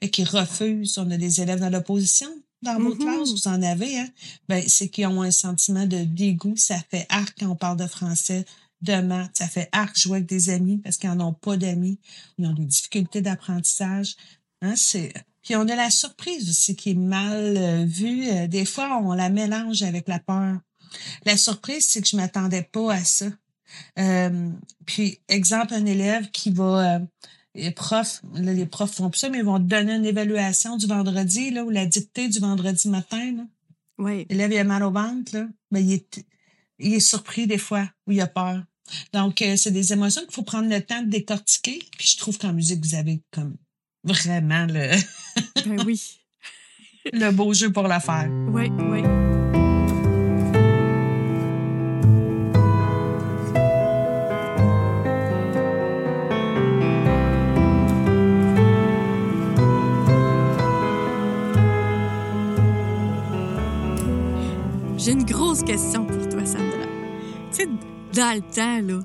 [0.01, 0.99] et qui refusent.
[0.99, 2.29] On a des élèves dans l'opposition.
[2.62, 2.99] Dans vos Mhm.
[2.99, 4.09] classes, vous en avez, hein?
[4.49, 6.57] Ben, c'est qu'ils ont un sentiment de dégoût.
[6.57, 8.44] Ça fait arc quand on parle de français,
[8.81, 9.37] de maths.
[9.37, 11.99] Ça fait arc jouer avec des amis parce qu'ils n'en ont pas d'amis.
[12.38, 14.16] Ils ont des difficultés d'apprentissage.
[14.62, 15.12] Hein, c'est...
[15.46, 18.28] Puis on a la surprise aussi qui est mal euh, vue.
[18.28, 20.59] Euh, des fois, on la mélange avec la peur.
[21.24, 23.26] La surprise, c'est que je m'attendais pas à ça.
[23.98, 24.50] Euh,
[24.87, 26.96] puis, exemple, un élève qui va...
[26.96, 26.98] euh,
[27.54, 30.76] les profs, là, les profs font plus ça, mais ils vont te donner une évaluation
[30.76, 33.32] du vendredi, là, ou la dictée du vendredi matin.
[33.37, 33.44] Là.
[33.98, 34.26] Oui.
[34.28, 35.46] L'élève, il a mal au ventre, là.
[35.70, 36.26] Ben, il est,
[36.80, 38.64] il est surpris des fois, ou il a peur.
[39.12, 41.78] Donc, euh, c'est des émotions qu'il faut prendre le temps de décortiquer.
[41.96, 43.56] Puis je trouve qu'en musique, vous avez comme
[44.07, 44.90] vraiment le,
[45.66, 46.19] Ben oui.
[47.12, 48.29] le beau jeu pour le faire.
[48.53, 49.03] Oui, oui.
[64.99, 66.87] J'ai une grosse question pour toi, Sandra.
[67.53, 67.69] Tu sais,
[68.12, 69.01] dans le temps, là,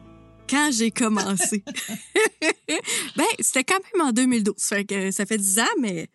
[0.51, 1.63] quand j'ai commencé,
[3.15, 4.53] ben, c'était quand même en 2012.
[4.59, 6.09] Fait que ça fait 10 ans, mais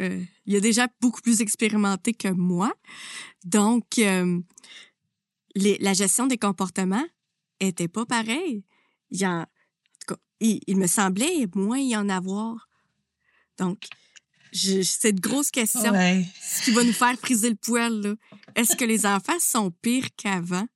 [0.00, 2.72] euh, il est déjà beaucoup plus expérimenté que moi.
[3.44, 4.40] Donc, euh,
[5.54, 7.06] les- la gestion des comportements
[7.60, 8.64] était pas pareille.
[9.10, 9.46] Il, y en, en
[10.00, 12.68] tout cas, il, il me semblait moins y en avoir.
[13.58, 13.84] Donc,
[14.52, 15.92] c'est une grosse question.
[15.92, 16.26] Ouais.
[16.42, 18.14] Ce qui va nous faire friser le poil, là.
[18.56, 20.66] Est-ce que les enfants sont pires qu'avant?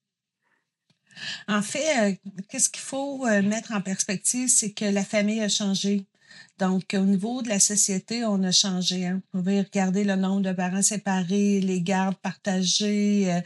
[1.48, 2.14] En fait, euh,
[2.48, 6.06] qu'est-ce qu'il faut euh, mettre en perspective, c'est que la famille a changé.
[6.58, 9.06] Donc, au niveau de la société, on a changé.
[9.06, 9.20] Hein.
[9.32, 13.30] Vous pouvez regarder le nombre de parents séparés, les gardes partagées.
[13.32, 13.40] euh,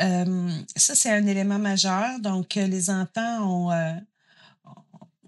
[0.00, 2.18] euh, ça, c'est un élément majeur.
[2.20, 3.92] Donc, les enfants ont, euh,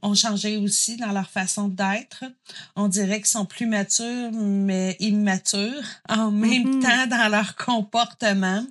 [0.02, 2.24] ont changé aussi dans leur façon d'être.
[2.74, 6.82] On dirait qu'ils sont plus matures, mais immatures en même Mhm.
[6.82, 8.64] temps dans leur comportement.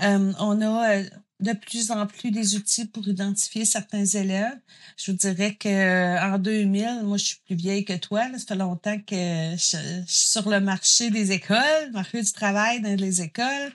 [0.00, 1.02] On a
[1.40, 4.58] de plus en plus des outils pour identifier certains élèves.
[4.96, 8.38] Je vous dirais que euh, en 2000, moi je suis plus vieille que toi, là,
[8.38, 9.14] ça fait longtemps que
[9.52, 13.72] je, suis sur le marché des écoles, marché du travail dans les écoles.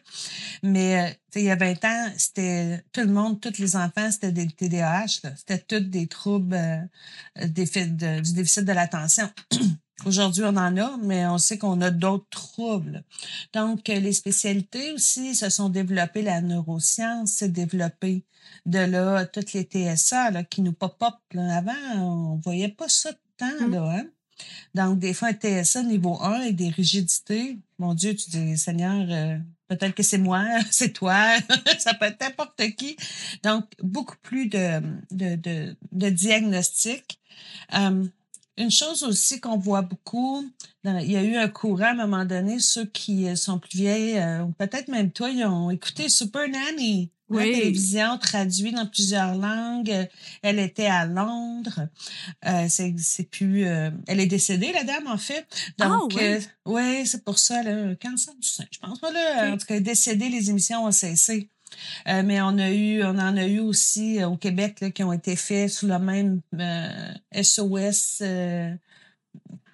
[0.61, 4.31] Mais euh, il y a 20 ans, c'était tout le monde, tous les enfants, c'était
[4.31, 9.29] des TDAH, c'était tous des troubles euh, du déficit de l'attention.
[10.05, 13.03] Aujourd'hui, on en a, mais on sait qu'on a d'autres troubles.
[13.53, 16.23] Donc, euh, les spécialités aussi se sont développées.
[16.23, 18.25] La neuroscience s'est développée.
[18.65, 21.13] De là, toutes les TSA là, qui nous pop-up.
[21.37, 23.67] Avant, on voyait pas ça tant.
[23.67, 23.71] Mm.
[23.71, 24.05] Là, hein?
[24.73, 27.59] Donc, des fois, un TSA niveau 1 avec des rigidités.
[27.77, 31.37] Mon Dieu, tu dis, Seigneur, euh, peut-être que c'est moi, c'est toi,
[31.79, 32.97] ça peut être n'importe qui.
[33.43, 37.19] Donc, beaucoup plus de, de, de, de diagnostics.
[37.73, 38.05] Euh,
[38.57, 40.45] une chose aussi qu'on voit beaucoup,
[40.83, 43.77] il y a eu un courant à un moment donné, ceux qui euh, sont plus
[43.77, 47.09] vieilles, euh, ou peut-être même toi, ils ont écouté Super Nanny.
[47.11, 47.51] hein, Oui.
[47.51, 49.89] télévision traduit dans plusieurs langues.
[49.89, 50.05] Euh,
[50.43, 51.87] Elle était à Londres.
[52.45, 53.65] Euh, c'est, c'est plus.
[53.65, 55.47] euh, elle est décédée, la dame, en fait.
[55.79, 56.39] Donc, Ah, ouais.
[56.67, 58.65] euh, ouais, c'est pour ça, là, un cancer du sein.
[58.71, 59.47] Je pense pas là.
[59.47, 59.53] Ok.
[59.53, 61.49] En tout cas, décédée, les émissions ont cessé.
[62.07, 65.03] Euh, mais on a eu, on en a eu aussi euh, au Québec là, qui
[65.03, 68.19] ont été faits sous le même euh, SOS.
[68.21, 68.73] euh,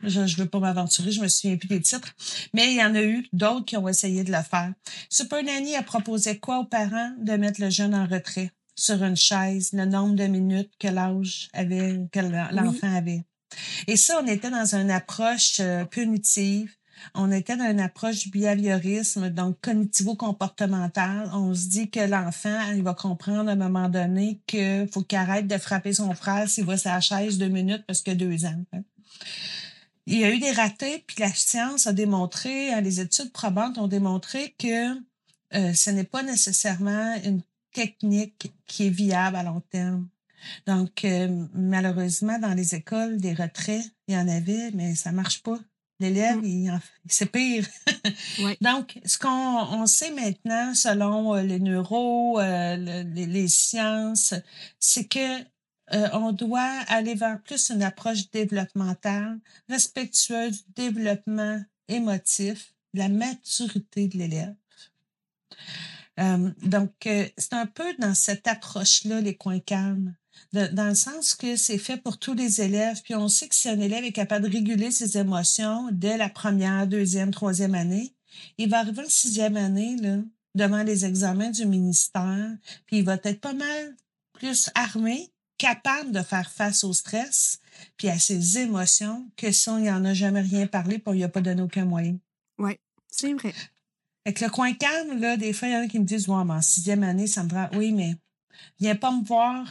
[0.03, 2.15] je ne veux pas m'aventurer, je me souviens plus des titres.
[2.53, 4.71] Mais il y en a eu d'autres qui ont essayé de le faire.
[5.09, 7.12] Super Nanny a proposé quoi aux parents?
[7.19, 11.49] De mettre le jeune en retrait sur une chaise, le nombre de minutes que l'âge
[11.51, 13.25] avait, que l'enfant avait?
[13.88, 15.59] Et ça, on était dans une approche
[15.91, 16.73] punitive.
[17.15, 21.29] On était dans une approche du behaviorisme, donc cognitivo-comportemental.
[21.33, 25.17] On se dit que l'enfant, il va comprendre à un moment donné qu'il faut qu'il
[25.17, 28.63] arrête de frapper son frère s'il va sa chaise deux minutes parce a deux ans.
[28.73, 28.83] hein.
[30.05, 33.77] Il y a eu des ratés, puis la science a démontré, hein, les études probantes
[33.77, 34.95] ont démontré que
[35.53, 40.09] euh, ce n'est pas nécessairement une technique qui est viable à long terme.
[40.65, 45.43] Donc, euh, malheureusement, dans les écoles, des retraits, il y en avait, mais ça marche
[45.43, 45.59] pas.
[45.99, 46.39] L'élève,
[47.07, 47.67] c'est pire.
[48.62, 54.33] Donc, ce qu'on on sait maintenant, selon euh, les neuros, euh, le- les, les sciences,
[54.79, 55.39] c'est que
[55.93, 63.09] euh, on doit aller vers plus une approche développementale, respectueuse du développement émotif, de la
[63.09, 64.55] maturité de l'élève.
[66.19, 70.15] Euh, donc, euh, c'est un peu dans cette approche-là, les coins calmes.
[70.54, 73.02] Dans le sens que c'est fait pour tous les élèves.
[73.04, 76.30] Puis on sait que si un élève est capable de réguler ses émotions dès la
[76.30, 78.13] première, deuxième, troisième année,
[78.58, 80.17] il va arriver en sixième année, là,
[80.56, 83.95] devant les examens du ministère, puis il va être pas mal
[84.34, 87.60] plus armé, capable de faire face au stress,
[87.97, 91.12] puis à ses émotions, que si on n'y en a jamais rien parlé, puis on
[91.12, 92.17] lui a pas donné aucun moyen.
[92.58, 93.54] Oui, c'est vrai.
[94.25, 96.43] Avec le coin calme, là, des fois, il y en a qui me disent, ouais,
[96.45, 98.15] mais en sixième année, ça me prend, oui, mais
[98.80, 99.67] viens pas me voir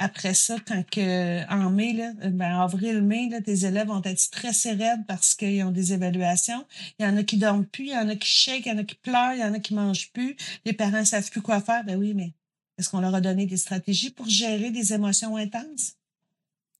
[0.00, 4.72] après ça, quand que, en mai, là, ben, avril-mai, là, tes élèves vont être stressés
[4.72, 6.64] raides parce qu'ils ont des évaluations.
[6.98, 8.72] Il y en a qui dorment plus, il y en a qui shake, il y
[8.72, 10.36] en a qui pleurent, il y en a qui mangent plus.
[10.64, 11.84] Les parents savent plus quoi faire.
[11.84, 12.32] Ben oui, mais
[12.78, 15.96] est-ce qu'on leur a donné des stratégies pour gérer des émotions intenses?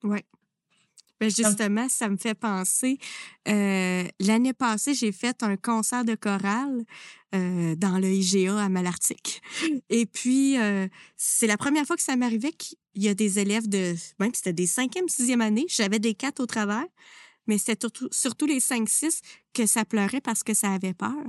[0.02, 0.20] Oui.
[1.20, 2.98] Ben justement, ça me fait penser.
[3.46, 6.84] Euh, L'année passée, j'ai fait un concert de chorale
[7.34, 9.42] euh, dans le IGA à Malartic.
[9.90, 12.52] Et puis, euh, c'est la première fois que ça m'arrivait
[12.92, 16.40] qu'il y a des élèves de, même c'était des cinquième, sixième année, j'avais des quatre
[16.40, 16.86] au travers,
[17.46, 19.20] mais c'était surtout, surtout les cinq, six
[19.52, 21.24] que ça pleurait parce que ça avait peur.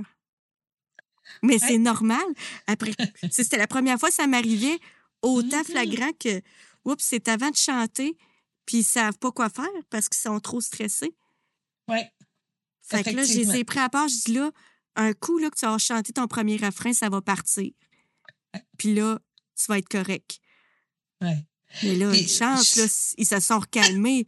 [1.42, 2.24] Mais c'est normal.
[2.66, 2.92] Après,
[3.30, 4.78] c'était la première fois que ça m'arrivait
[5.22, 5.64] autant mm-hmm.
[5.64, 6.40] flagrant que,
[6.84, 8.16] oups, c'est avant de chanter,
[8.66, 11.14] puis ils savent pas quoi faire parce qu'ils sont trop stressés.
[11.88, 11.98] Oui.
[12.82, 14.50] Fait que là, je les ai pris à part, je dis là,
[14.96, 17.70] un coup là, que tu vas chanter ton premier refrain, ça va partir.
[18.76, 19.18] Puis là,
[19.56, 20.38] tu vas être correct.
[21.20, 21.46] Ouais.
[21.82, 22.84] Mais là, ils chantent, là,
[23.18, 24.26] ils se sont recalmés.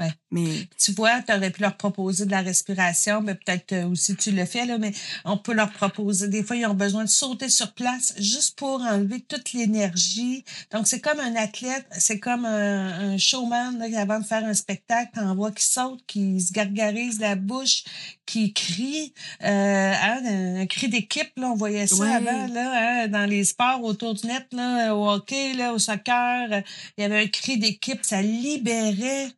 [0.00, 0.10] Ouais.
[0.32, 0.66] Mais...
[0.76, 4.32] Tu vois, tu aurais pu leur proposer de la respiration, mais peut-être euh, aussi tu
[4.32, 4.92] le fais, là, mais
[5.24, 6.26] on peut leur proposer.
[6.28, 10.44] Des fois, ils ont besoin de sauter sur place juste pour enlever toute l'énergie.
[10.72, 15.12] Donc, c'est comme un athlète, c'est comme un, showman là, avant de faire un spectacle,
[15.14, 17.84] t'en vois qui saute, qui se gargarise la bouche,
[18.26, 19.14] qui crie.
[19.44, 23.82] Euh, hein, un, cri d'équipe, là, on voyait ça avant, là, hein, dans les sports
[23.84, 26.62] autour du net, là, au hockey, là, au soccer.
[26.98, 29.28] Il y avait un cri d'équipe, ça libérait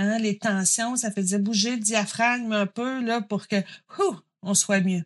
[0.00, 3.56] Hein, les tensions, ça faisait bouger le diaphragme un peu là, pour que
[4.40, 5.04] on soit mieux.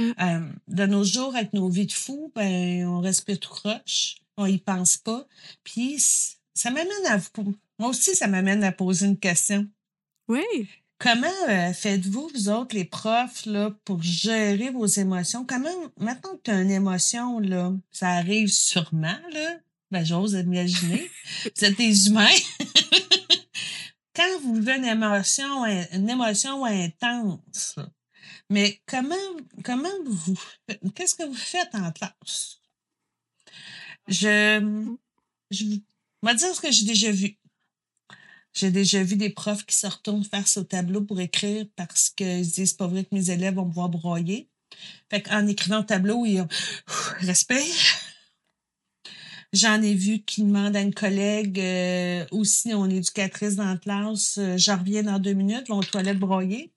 [0.00, 0.10] Mm.
[0.20, 4.46] Euh, de nos jours, avec nos vies de fous, ben, on respire tout croche, on
[4.46, 5.28] y pense pas.
[5.62, 6.02] Puis
[6.54, 7.54] ça m'amène à vous.
[7.78, 9.68] Moi aussi, ça m'amène à poser une question.
[10.26, 10.42] Oui.
[10.98, 15.46] Comment euh, faites-vous, vous autres, les profs, là, pour gérer vos émotions?
[15.46, 19.58] Comment, maintenant que tu as une émotion, là, ça arrive sûrement, là.
[19.92, 21.08] Ben, j'ose imaginer.
[21.44, 22.26] vous êtes des humains.
[24.14, 27.76] quand vous vivez une émotion, une émotion intense,
[28.50, 29.14] mais comment,
[29.64, 30.38] comment vous,
[30.94, 32.60] qu'est-ce que vous faites en classe?
[34.08, 34.86] Je,
[35.50, 35.64] je
[36.22, 37.38] vais dire ce que j'ai déjà vu.
[38.54, 42.44] J'ai déjà vu des profs qui se retournent face au tableau pour écrire parce qu'ils
[42.44, 44.50] se disent, pas vrai que mes élèves vont me voir broyer.
[45.10, 46.46] Fait qu'en écrivant au tableau, ils
[47.20, 48.11] respirent
[49.52, 53.76] J'en ai vu qui demandent à une collègue, euh, aussi, on est éducatrice dans la
[53.76, 56.72] classe, euh, je reviens dans deux minutes, vont aux toilettes broyer.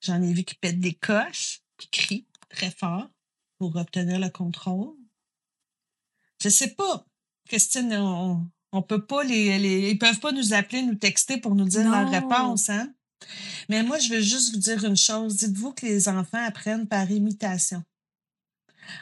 [0.00, 3.08] J'en ai vu qui pètent des coches, qui crient très fort
[3.58, 4.94] pour obtenir le contrôle.
[6.42, 7.06] Je sais pas.
[7.46, 11.54] Christine, on, on peut pas les, les, ils peuvent pas nous appeler, nous texter pour
[11.54, 12.92] nous dire leur réponse, hein?
[13.68, 15.36] Mais moi, je veux juste vous dire une chose.
[15.36, 17.82] Dites-vous que les enfants apprennent par imitation.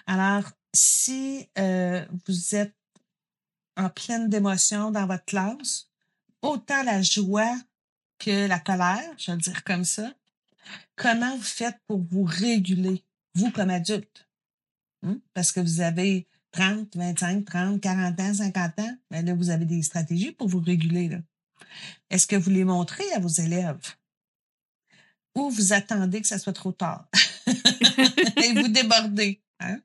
[0.06, 2.74] Alors, si euh, vous êtes
[3.76, 5.88] en pleine d'émotion dans votre classe,
[6.42, 7.56] autant la joie
[8.18, 10.12] que la colère, je vais le dire comme ça,
[10.96, 14.28] comment vous faites pour vous réguler, vous comme adulte?
[15.02, 15.18] Hein?
[15.32, 19.64] Parce que vous avez 30, 25, 30, 40 ans, 50 ans, ben là, vous avez
[19.64, 21.18] des stratégies pour vous réguler.
[22.10, 23.96] Est-ce que vous les montrez à vos élèves?
[25.34, 27.08] Ou vous attendez que ça soit trop tard?
[27.46, 29.43] Et vous débordez?
[29.64, 29.80] Hein?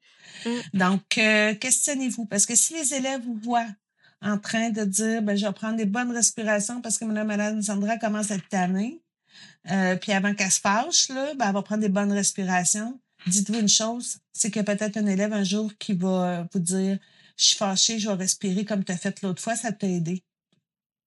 [0.46, 0.78] Mm.
[0.78, 3.68] Donc, euh, questionnez-vous, parce que si les élèves vous voient
[4.22, 7.62] en train de dire, ben, je vais prendre des bonnes respirations parce que Mme Madame
[7.62, 9.02] Sandra commence à être tannée,
[9.72, 13.00] euh, puis avant qu'elle se fâche, là, ben, elle va prendre des bonnes respirations.
[13.28, 16.98] Dites-vous une chose, c'est que peut-être un élève un jour qui va vous dire,
[17.38, 20.24] je suis fâchée, je vais respirer comme tu as fait l'autre fois, ça t'a aidé.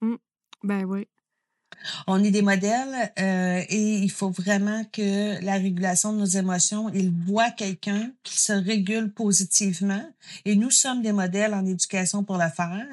[0.00, 0.16] Mm.
[0.62, 1.08] Ben oui.
[2.06, 6.90] On est des modèles euh, et il faut vraiment que la régulation de nos émotions,
[6.92, 10.04] il voit quelqu'un qui se régule positivement.
[10.44, 12.87] Et nous sommes des modèles en éducation pour le faire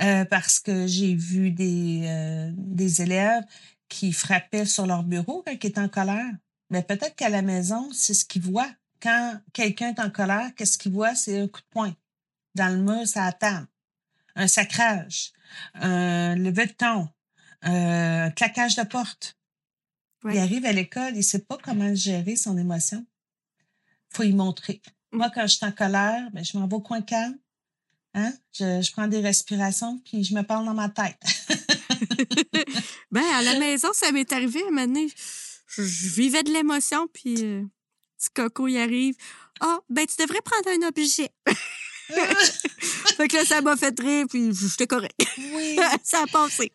[0.00, 3.44] euh, parce que j'ai vu des, euh, des élèves
[3.88, 6.32] qui frappaient sur leur bureau quand ils étaient en colère.
[6.70, 8.70] Mais peut-être qu'à la maison, c'est ce qu'ils voient.
[9.00, 11.14] Quand quelqu'un est en colère, qu'est-ce qu'il voit?
[11.14, 11.94] C'est un coup de poing.
[12.54, 13.64] Dans le mur, ça attend.
[14.34, 15.32] Un sacrage.
[15.74, 17.08] Un lever de ton
[17.66, 19.36] euh, claquage de porte.
[20.24, 23.04] Il arrive à l'école, il sait pas comment gérer son émotion.
[24.08, 24.80] faut y montrer.
[25.12, 27.38] Moi, quand je suis en colère, ben, je m'en vais au coin calme.
[28.14, 28.32] Hein?
[28.52, 31.20] Je, je prends des respirations, puis je me parle dans ma tête.
[33.10, 35.08] ben, à la maison, ça m'est arrivé à un moment donné.
[35.66, 37.62] Je, je vivais de l'émotion, puis euh,
[38.16, 39.16] petit coco y arrive.
[39.60, 41.30] Ah, ben, tu devrais prendre un objet.
[43.16, 45.14] fait que là, ça m'a fait rire, puis j'étais correct.
[45.38, 45.78] oui.
[46.02, 46.72] ça a passé.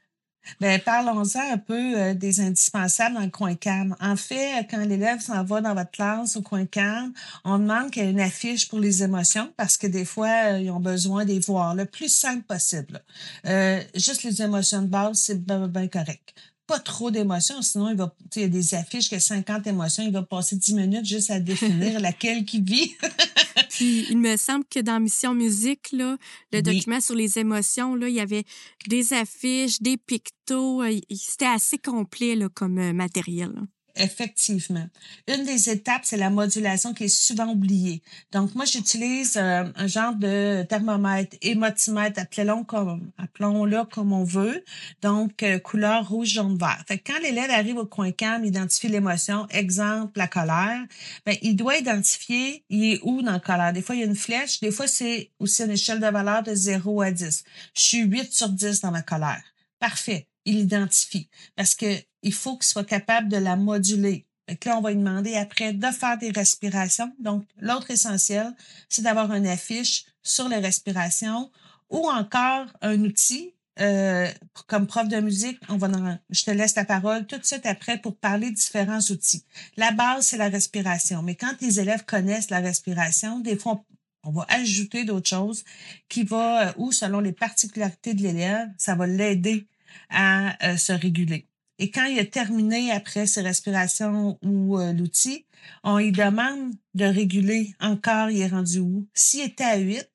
[0.59, 3.95] Ben, parlons-en un peu euh, des indispensables dans le coin cam.
[3.99, 7.13] En fait, quand l'élève s'en va dans votre classe au coin cam,
[7.45, 10.59] on demande qu'il y ait une affiche pour les émotions parce que des fois, euh,
[10.59, 13.01] ils ont besoin de les voir le plus simple possible.
[13.45, 16.33] Euh, juste les émotions de base, c'est bien, bien correct
[16.69, 20.11] pas trop d'émotions, sinon il va, il y a des affiches que 50 émotions, il
[20.11, 22.93] va passer 10 minutes juste à définir laquelle qui vit.
[23.79, 26.17] Puis il me semble que dans Mission Musique, là,
[26.51, 26.63] le Oui.
[26.63, 28.43] document sur les émotions, là, il y avait
[28.87, 30.83] des affiches, des pictos.
[30.83, 33.53] euh, C'était assez complet là, comme euh, matériel.
[33.95, 34.87] Effectivement.
[35.27, 38.01] Une des étapes, c'est la modulation qui est souvent oubliée.
[38.31, 44.63] Donc, moi, j'utilise euh, un genre de thermomètre, émotimètre, appelons-le comme, on veut.
[45.01, 46.83] Donc, euh, couleur rouge, jaune, vert.
[46.87, 50.85] Fait que quand l'élève arrive au coin cam, identifie l'émotion, exemple, la colère,
[51.25, 53.73] ben, il doit identifier, il est où dans la colère.
[53.73, 54.59] Des fois, il y a une flèche.
[54.59, 57.43] Des fois, c'est aussi une échelle de valeur de 0 à 10.
[57.75, 59.43] Je suis 8 sur 10 dans ma colère.
[59.79, 60.27] Parfait.
[60.45, 61.29] Il identifie.
[61.55, 61.85] Parce que
[62.23, 64.25] il faut qu'il soit capable de la moduler.
[64.65, 67.13] Là, on va lui demander après de faire des respirations.
[67.19, 68.55] Donc, l'autre essentiel,
[68.89, 71.51] c'est d'avoir une affiche sur les respirations
[71.89, 73.53] ou encore un outil.
[73.79, 74.27] euh,
[74.67, 75.87] comme prof de musique, on va
[76.29, 79.43] je te laisse la parole tout de suite après pour parler de différents outils.
[79.77, 81.21] La base, c'est la respiration.
[81.23, 83.83] Mais quand les élèves connaissent la respiration, des fois,
[84.23, 85.63] on, on va ajouter d'autres choses
[86.09, 89.67] qui va, euh, ou selon les particularités de l'élève, ça va l'aider
[90.09, 91.48] à euh, se réguler.
[91.79, 95.45] Et quand il a terminé après ses respirations ou euh, l'outil,
[95.83, 99.07] on lui demande de réguler encore, il est rendu où?
[99.13, 100.07] S'il était à 8,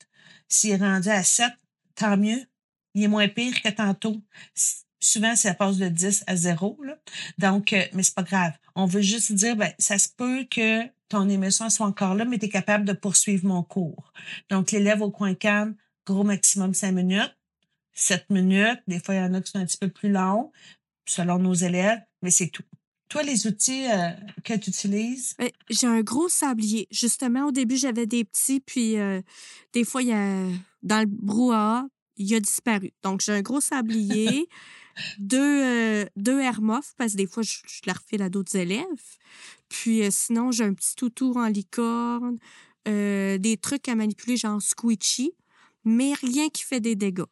[0.46, 1.50] s'il est rendu à 7,
[1.94, 2.40] tant mieux.
[2.94, 4.22] Il est moins pire que tantôt.
[5.00, 6.78] Souvent, ça passe de 10 à 0.
[6.84, 6.98] Là.
[7.38, 8.52] Donc, euh, mais c'est pas grave.
[8.74, 12.38] On veut juste dire, ben, ça se peut que ton émotion soit encore là, mais
[12.38, 14.12] tu es capable de poursuivre mon cours.
[14.50, 17.36] Donc, l'élève au coin calme, gros maximum 5 minutes,
[17.94, 18.80] 7 minutes.
[18.86, 20.52] Des fois, il y en a qui sont un petit peu plus longs
[21.06, 22.64] selon nos élèves, mais c'est tout.
[23.08, 24.10] Toi, les outils euh,
[24.42, 26.88] que tu utilises, Ben, J'ai un gros sablier.
[26.90, 29.20] Justement, au début, j'avais des petits, puis euh,
[29.72, 30.48] des fois, il y a,
[30.82, 31.86] dans le brouhaha,
[32.16, 32.92] il a disparu.
[33.02, 34.48] Donc, j'ai un gros sablier,
[35.18, 38.84] deux, euh, deux Hermoff, parce que des fois, je, je la refile à d'autres élèves.
[39.68, 42.38] Puis sinon, j'ai un petit toutou en licorne,
[42.86, 45.32] des trucs à manipuler, genre squishy,
[45.84, 47.24] mais rien qui fait des dégâts.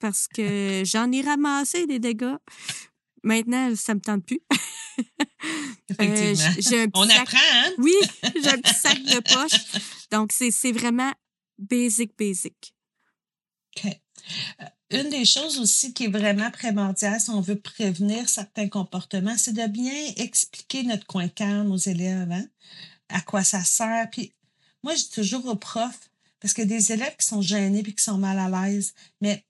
[0.00, 2.36] Parce que j'en ai ramassé des dégâts.
[3.24, 4.40] Maintenant, ça me tente plus.
[6.00, 6.54] Euh, effectivement.
[6.60, 7.70] j'ai un petit On sac- apprend, hein?
[7.78, 7.92] oui,
[8.42, 9.82] j'ai un petit sac de poche.
[10.10, 11.12] Donc, c'est vraiment
[11.58, 12.74] basic, basic.
[13.76, 13.86] OK.
[14.62, 14.64] Euh,
[15.02, 19.52] Une des choses aussi qui est vraiment primordiale si on veut prévenir certains comportements, c'est
[19.52, 22.46] de bien expliquer notre coin calme aux élèves, hein?
[23.10, 24.08] à quoi ça sert?
[24.10, 24.32] Puis
[24.82, 26.10] moi, je dis toujours aux profs,
[26.40, 29.44] parce que des élèves qui sont gênés puis qui sont mal à l'aise, mais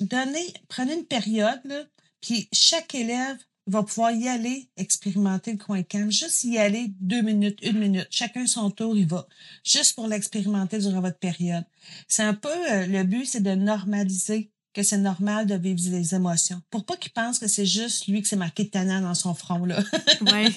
[0.00, 1.82] donnez, prenez une période, là,
[2.22, 7.22] puis chaque élève va pouvoir y aller expérimenter le coin calme, juste y aller deux
[7.22, 8.08] minutes, une minute.
[8.10, 9.26] Chacun son tour, il va.
[9.64, 11.64] Juste pour l'expérimenter durant votre période.
[12.08, 16.14] C'est un peu, euh, le but, c'est de normaliser que c'est normal de vivre des
[16.14, 16.60] émotions.
[16.70, 19.64] Pour pas qu'il pense que c'est juste lui que c'est marqué Tana dans son front,
[19.64, 19.82] là.
[20.32, 20.50] Ouais.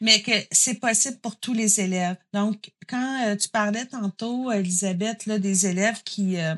[0.00, 2.16] Mais que c'est possible pour tous les élèves.
[2.32, 6.56] Donc, quand euh, tu parlais tantôt, Elisabeth, là, des élèves qui, euh,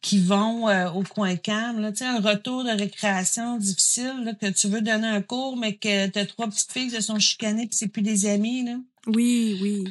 [0.00, 4.34] qui vont euh, au coin calme, là, tu sais, un retour de récréation difficile, là,
[4.34, 7.00] que tu veux donner un cours, mais que tu as trois petites filles qui se
[7.00, 8.76] sont chicanées puis c'est plus des amis, là.
[9.06, 9.84] Oui, oui.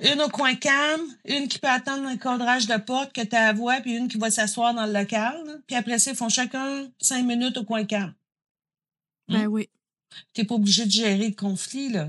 [0.00, 3.48] Une au coin calme, une qui peut attendre un cadrage de porte que tu as
[3.48, 5.42] à voix, puis une qui va s'asseoir dans le local.
[5.44, 5.54] là.
[5.66, 8.14] Puis après ça, ils font chacun cinq minutes au coin calme.
[9.28, 9.52] Ben Hmm.
[9.52, 9.68] oui.
[10.32, 12.08] T'es pas obligé de gérer le conflit, là.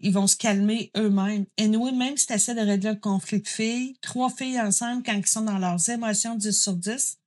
[0.00, 1.44] Ils vont se calmer eux-mêmes.
[1.56, 5.02] Et nous, même si tu essaies de régler un conflit de filles, trois filles ensemble,
[5.04, 7.18] quand ils sont dans leurs émotions 10 sur 10,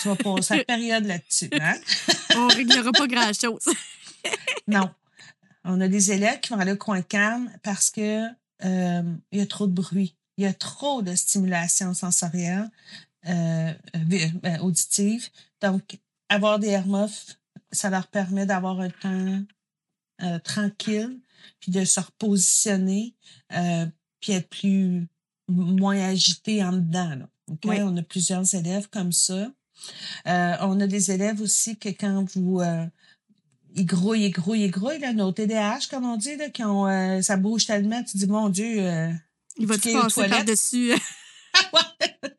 [0.00, 1.50] tu vas passer la période là-dessus.
[1.60, 1.74] Hein?
[2.36, 3.64] On réglera pas grand-chose.
[4.68, 4.88] Non.
[5.64, 8.26] On a des élèves qui vont aller au coin calme parce que
[8.64, 9.02] euh,
[9.32, 10.14] il y a trop de bruit.
[10.36, 12.70] Il y a trop de stimulation sensorielle,
[13.26, 15.28] euh, ben, auditive.
[15.60, 15.98] Donc,
[16.28, 17.36] avoir des Hermoff,
[17.72, 19.42] ça leur permet d'avoir un temps
[20.22, 21.18] euh, tranquille,
[21.60, 23.14] puis de se repositionner,
[23.52, 23.86] euh,
[24.20, 25.08] puis être plus
[25.48, 27.16] moins agité en dedans.
[27.16, 27.28] Là.
[27.50, 27.60] OK?
[27.64, 27.80] Oui.
[27.80, 29.52] On a plusieurs élèves comme ça.
[30.26, 32.86] Euh, on a des élèves aussi que quand vous euh,
[33.74, 36.86] ils grouillent, ils grouillent, ils grouillent, là, nos TDAH, comme on dit, là, qui ont,
[36.86, 39.12] euh, ça bouge tellement, tu dis, mon Dieu, euh,
[39.56, 40.92] Il va te passer par-dessus.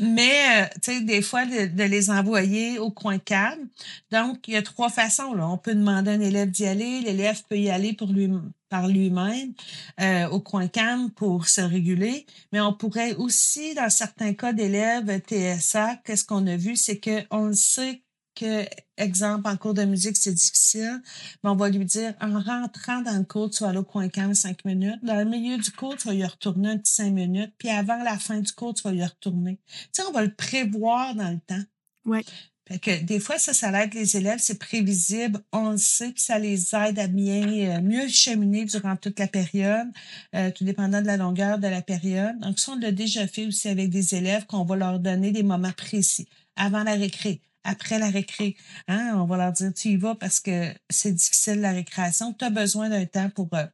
[0.00, 3.68] Mais, euh, tu sais, des fois, de, les envoyer au coin calme.
[4.10, 5.34] Donc, il y a trois façons.
[5.34, 5.48] Là.
[5.48, 7.00] On peut demander à un élève d'y aller.
[7.00, 8.30] L'élève peut y aller pour lui
[8.68, 9.54] par lui-même
[10.00, 12.26] euh, au coin calme pour se réguler.
[12.52, 17.46] Mais on pourrait aussi, dans certains cas d'élèves TSA, qu'est-ce qu'on a vu, c'est qu'on
[17.46, 18.02] le sait
[18.38, 18.64] que,
[18.96, 21.02] exemple, en cours de musique, c'est difficile,
[21.42, 24.08] mais on va lui dire, en rentrant dans le cours, tu vas aller au coin
[24.08, 25.02] calme cinq minutes.
[25.02, 27.52] Dans le milieu du cours, tu vas y retourner un petit cinq minutes.
[27.58, 29.58] Puis avant la fin du cours, tu vas y retourner.
[29.66, 31.64] Tu sais, on va le prévoir dans le temps.
[32.04, 32.24] Oui.
[32.68, 36.22] Fait que des fois, ça, ça aide les élèves, c'est prévisible, on le sait, puis
[36.22, 39.88] ça les aide à bien euh, mieux cheminer durant toute la période,
[40.34, 42.38] euh, tout dépendant de la longueur de la période.
[42.40, 45.42] Donc, ça, on l'a déjà fait aussi avec des élèves qu'on va leur donner des
[45.42, 48.56] moments précis, avant la récré, après la récré.
[48.88, 49.12] Hein?
[49.16, 52.50] On va leur dire, tu y vas parce que c'est difficile la récréation, tu as
[52.50, 53.66] besoin d'un temps pour euh,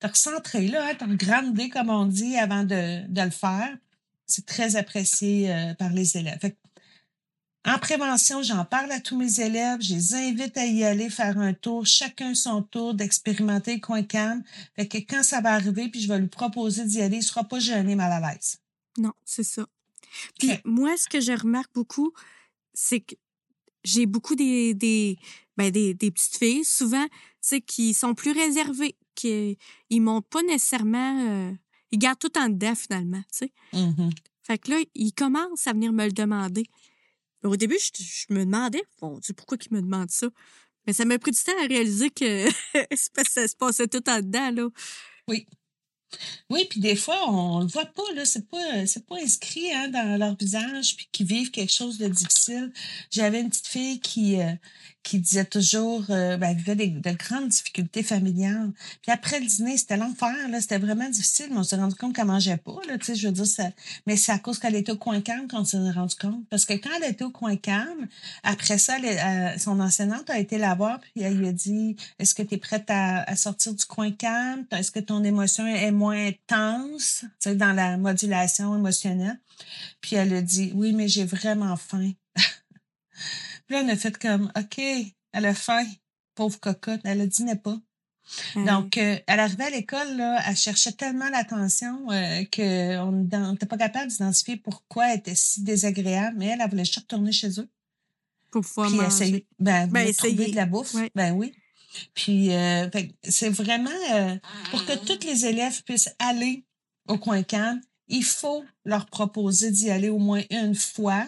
[0.00, 3.76] te recentrer, là, hein, te grandir, comme on dit, avant de, de le faire.
[4.26, 6.38] C'est très apprécié euh, par les élèves.
[6.40, 6.56] Fait que,
[7.66, 11.38] en prévention, j'en parle à tous mes élèves, je les invite à y aller faire
[11.38, 14.42] un tour, chacun son tour, d'expérimenter le coin calme.
[14.76, 17.44] Fait que quand ça va arriver, puis je vais lui proposer d'y aller, il sera
[17.44, 18.58] pas gêné, mal à l'aise.
[18.96, 19.66] Non, c'est ça.
[20.38, 22.12] Puis moi, ce que je remarque beaucoup,
[22.80, 23.14] c'est que
[23.84, 25.18] j'ai beaucoup des, des,
[25.56, 27.12] ben des, des petites filles, souvent, tu
[27.42, 29.58] sais, qui sont plus réservées, qui
[29.90, 31.28] ils montent pas nécessairement...
[31.28, 31.52] euh,
[31.92, 33.52] ils gardent tout en dedans, finalement, tu sais.
[33.74, 34.10] Mhm.
[34.42, 36.64] Fait que là, ils commencent à venir me le demander.
[37.44, 40.28] Au début, je, je me demandais, bon Dieu, pourquoi ils me demandent ça?
[40.86, 42.48] Mais ça m'a pris du temps à réaliser que
[43.28, 44.68] ça se passait tout en dedans, là.
[45.28, 45.46] Oui,
[46.70, 48.58] puis des fois, on le voit pas, là, c'est pas,
[49.08, 52.72] pas inscrit hein, dans leur visage, puis qu'ils vivent quelque chose de difficile.
[53.10, 54.52] J'avais une petite fille qui, euh,
[55.12, 58.70] disait toujours, euh, ben, elle vivait des, de grandes difficultés familiales.
[59.02, 62.14] Puis après le dîner, c'était l'enfer, là, c'était vraiment difficile, mais on s'est rendu compte
[62.14, 63.70] qu'elle mangeait pas, là, tu sais, je veux dire, ça,
[64.06, 66.46] mais c'est à cause qu'elle était au coin calme qu'on s'est rendu compte.
[66.48, 68.06] Parce que quand elle était au coin calme,
[68.44, 72.34] après ça, euh, son enseignante a été la voir, puis elle lui a dit, est-ce
[72.34, 74.64] que tu es prête à, à sortir du coin calme?
[74.70, 79.38] Est-ce que ton émotion est moins intense, tu sais, dans la modulation émotionnelle?
[80.00, 82.12] Puis elle a dit, oui, mais j'ai vraiment faim.
[83.66, 84.78] puis là, on a fait comme, OK,
[85.32, 85.84] elle a faim,
[86.34, 87.78] pauvre cocotte, elle a dînait pas.
[88.56, 93.12] Euh, Donc, euh, elle arrivait à l'école, là, elle cherchait tellement l'attention euh, qu'on
[93.52, 97.32] n'était pas capable d'identifier pourquoi elle était si désagréable, mais elle, elle voulait juste retourner
[97.32, 97.68] chez eux.
[98.50, 99.06] pour pouvoir Puis manger.
[99.08, 100.50] essayer, ben, Ben, trouver essayer.
[100.52, 100.94] de la bouffe.
[101.14, 101.52] Ben oui.
[102.14, 102.88] Puis, euh,
[103.22, 104.36] c'est vraiment euh,
[104.70, 106.64] pour que tous les élèves puissent aller
[107.08, 111.26] au coin calme, il faut leur proposer d'y aller au moins une fois.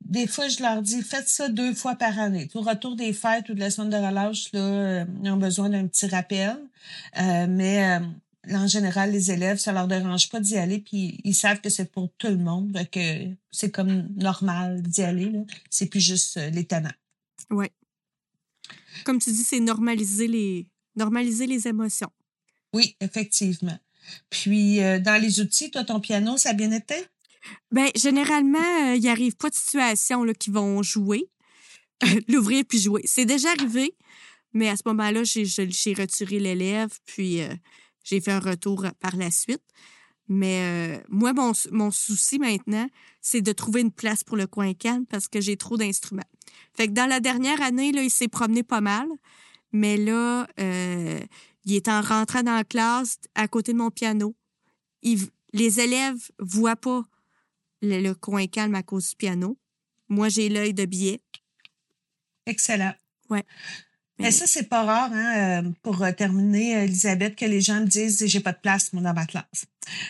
[0.00, 2.48] Des fois, je leur dis, faites ça deux fois par année.
[2.54, 5.68] Au retour des fêtes ou de la semaine de relâche, là, euh, ils ont besoin
[5.68, 6.56] d'un petit rappel.
[7.16, 8.00] Mais
[8.50, 11.92] en général, les élèves, ça leur dérange pas d'y aller, puis ils savent que c'est
[11.92, 15.32] pour tout le monde, que c'est comme normal d'y aller.
[15.70, 16.90] C'est plus juste les tenants.
[17.50, 17.70] Ouais.
[19.04, 20.66] Comme tu dis, c'est normaliser les,
[20.96, 22.10] normaliser les émotions.
[22.72, 23.78] Oui, effectivement.
[24.30, 26.94] Puis, euh, dans les outils, toi, ton piano, ça a bien été?
[27.70, 31.28] Ben, généralement, euh, il arrive pas de situation qui vont jouer,
[32.28, 33.02] l'ouvrir puis jouer.
[33.04, 33.96] C'est déjà arrivé,
[34.52, 37.54] mais à ce moment-là, j'ai, retiré l'élève, puis euh,
[38.04, 39.62] j'ai fait un retour par la suite.
[40.28, 42.88] Mais euh, moi, mon, mon souci maintenant,
[43.20, 46.22] c'est de trouver une place pour le coin calme parce que j'ai trop d'instruments.
[46.74, 49.06] Fait que dans la dernière année, là, il s'est promené pas mal,
[49.72, 51.20] mais là, euh,
[51.64, 54.34] il est en rentrant dans la classe à côté de mon piano.
[55.02, 57.02] Il- les élèves voient pas
[57.82, 59.58] le, le coin calme à cause du piano.
[60.08, 61.20] Moi, j'ai l'œil de billet.
[62.46, 62.94] Excellent.
[63.30, 63.44] Ouais.
[64.18, 67.80] Mais ça, c'est pas rare, hein, euh, pour euh, terminer, euh, Elisabeth, que les gens
[67.80, 69.64] me disent j'ai pas de place, moi, dans ma classe.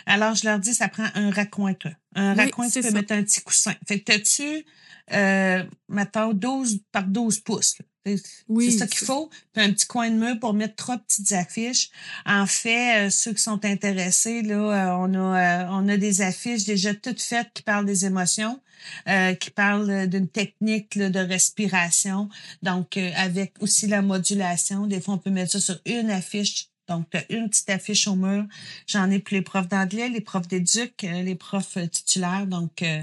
[0.06, 1.92] Alors, je leur dis, ça prend un raccoin, toi.
[2.14, 2.94] Un Oui, raccoin, tu peux ça.
[2.94, 3.74] mettre un petit coussin.
[3.88, 4.64] Fait que t'as-tu,
[5.12, 7.78] euh, mettons, 12 par 12 pouces.
[7.78, 7.84] là.
[8.04, 9.30] C'est Oui, c'est ça qu'il faut.
[9.52, 11.90] Puis un petit coin de mur pour mettre trois petites affiches.
[12.26, 16.20] En fait, euh, ceux qui sont intéressés, là, euh, on a, euh, on a des
[16.22, 18.60] affiches déjà toutes faites qui parlent des émotions,
[19.08, 22.28] euh, qui parlent d'une technique là, de respiration.
[22.62, 24.86] Donc, avec aussi la modulation.
[24.86, 26.68] Des fois, on peut mettre ça sur une affiche.
[26.88, 28.44] Donc, tu as une petite affiche au mur.
[28.86, 32.46] J'en ai pour les profs d'anglais, les profs d'éduc, les profs titulaires.
[32.46, 33.02] Donc, euh,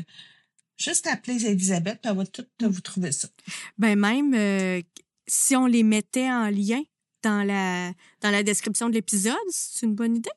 [0.80, 3.28] juste appeler Elisabeth, puis elle va tout euh, vous trouver ça.
[3.78, 4.82] Ben même, euh,
[5.28, 6.82] si on les mettait en lien
[7.24, 10.30] dans la, dans la description de l'épisode, c'est une bonne idée?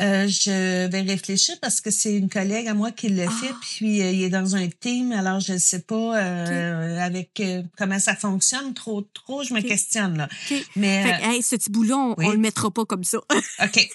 [0.00, 3.58] Euh, je vais réfléchir parce que c'est une collègue à moi qui le fait, Ah.
[3.62, 7.62] puis euh, il est dans un team, alors je ne sais pas euh, avec euh,
[7.76, 8.74] comment ça fonctionne.
[8.74, 10.28] Trop, trop, je me questionne là.
[10.50, 10.64] OK.
[10.76, 12.26] Mais Fait que, hey, ce petit bout-là, on, oui.
[12.26, 13.18] on le mettra pas comme ça.
[13.62, 13.88] ok,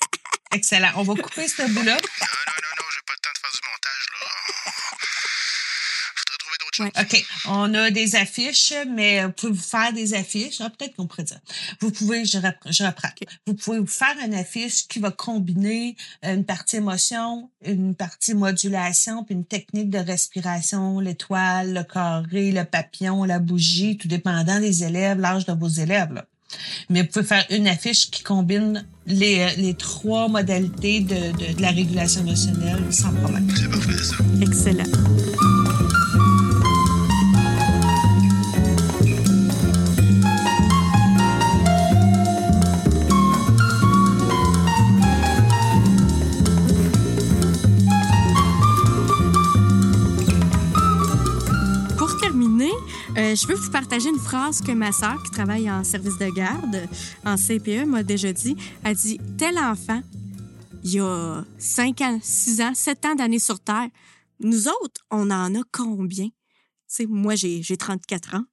[0.54, 0.90] excellent.
[0.96, 1.96] On va couper ce bout-là.
[1.96, 4.28] Non, non, non, non, j'ai pas le temps de faire du montage, là.
[6.80, 6.92] Ouais.
[7.00, 7.26] OK.
[7.48, 10.62] On a des affiches, mais vous pouvez vous faire des affiches.
[10.62, 11.40] Ah, peut-être qu'on pourrait dire.
[11.82, 13.10] Vous pouvez, je reprends, je reprends.
[13.46, 19.24] Vous pouvez vous faire une affiche qui va combiner une partie émotion, une partie modulation,
[19.24, 24.84] puis une technique de respiration, l'étoile, le carré, le papillon, la bougie, tout dépendant des
[24.84, 26.14] élèves, l'âge de vos élèves.
[26.14, 26.26] Là.
[26.90, 31.62] Mais vous pouvez faire une affiche qui combine les, les trois modalités de, de, de
[31.62, 33.48] la régulation émotionnelle sans problème.
[33.56, 34.16] C'est parfait, ça.
[34.42, 35.29] Excellent.
[53.30, 56.30] Euh, je veux vous partager une phrase que ma sœur, qui travaille en service de
[56.30, 56.88] garde,
[57.26, 58.56] en CPE, m'a déjà dit.
[58.84, 60.02] Elle dit Tel enfant,
[60.84, 63.90] il y a 5 ans, 6 ans, 7 ans d'années sur Terre.
[64.40, 66.28] Nous autres, on en a combien?
[66.28, 66.34] Tu
[66.88, 68.46] sais, moi, j'ai j'ai 34 ans.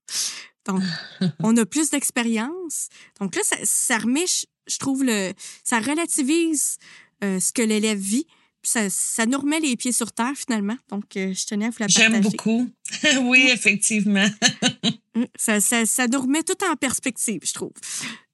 [0.66, 0.82] Donc,
[1.42, 2.88] on a plus d'expérience.
[3.20, 5.32] Donc là, ça, ça remet, je, je trouve, le,
[5.64, 6.76] ça relativise
[7.24, 8.26] euh, ce que l'élève vit.
[8.66, 10.76] Ça, ça nous remet les pieds sur terre, finalement.
[10.90, 12.10] Donc, euh, je tenais à vous la partager.
[12.10, 12.68] J'aime beaucoup.
[13.22, 14.26] oui, effectivement.
[15.38, 17.72] Ça, ça, ça nous remet tout en perspective, je trouve.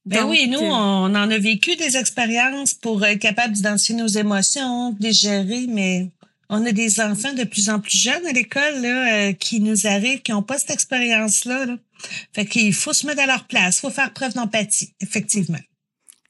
[0.04, 3.94] Ben Donc, oui, nous, euh, on en a vécu des expériences pour être capable d'identifier
[3.94, 6.10] nos émotions, de les gérer, mais
[6.48, 9.86] on a des enfants de plus en plus jeunes à l'école là, euh, qui nous
[9.86, 11.66] arrivent, qui n'ont pas cette expérience-là.
[11.66, 11.76] Là.
[12.32, 15.60] Fait qu'il faut se mettre à leur place, il faut faire preuve d'empathie, effectivement.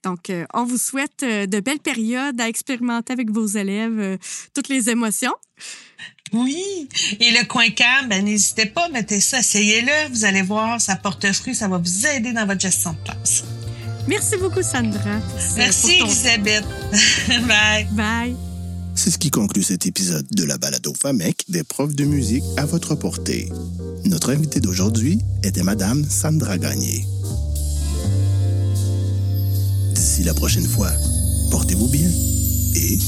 [0.05, 4.17] Donc, euh, on vous souhaite euh, de belles périodes à expérimenter avec vos élèves euh,
[4.55, 5.33] toutes les émotions.
[6.33, 6.89] Oui.
[7.21, 11.31] Et le coin cam, ben, n'hésitez pas, mettez ça, essayez-le, vous allez voir, ça porte
[11.33, 13.45] fruit, ça va vous aider dans votre gestion de place.
[14.09, 15.21] Merci beaucoup, Sandra.
[15.57, 16.65] Merci, ton- Elisabeth.
[17.47, 17.87] Bye.
[17.93, 18.37] Bye.
[18.95, 22.67] C'est ce qui conclut cet épisode de la balado FAMEC des profs de musique à
[22.67, 23.49] votre portée.
[24.05, 27.05] Notre invitée d'aujourd'hui était Madame Sandra Gagné.
[30.13, 30.91] D'ici la prochaine fois,
[31.51, 32.11] portez-vous bien
[32.75, 32.99] et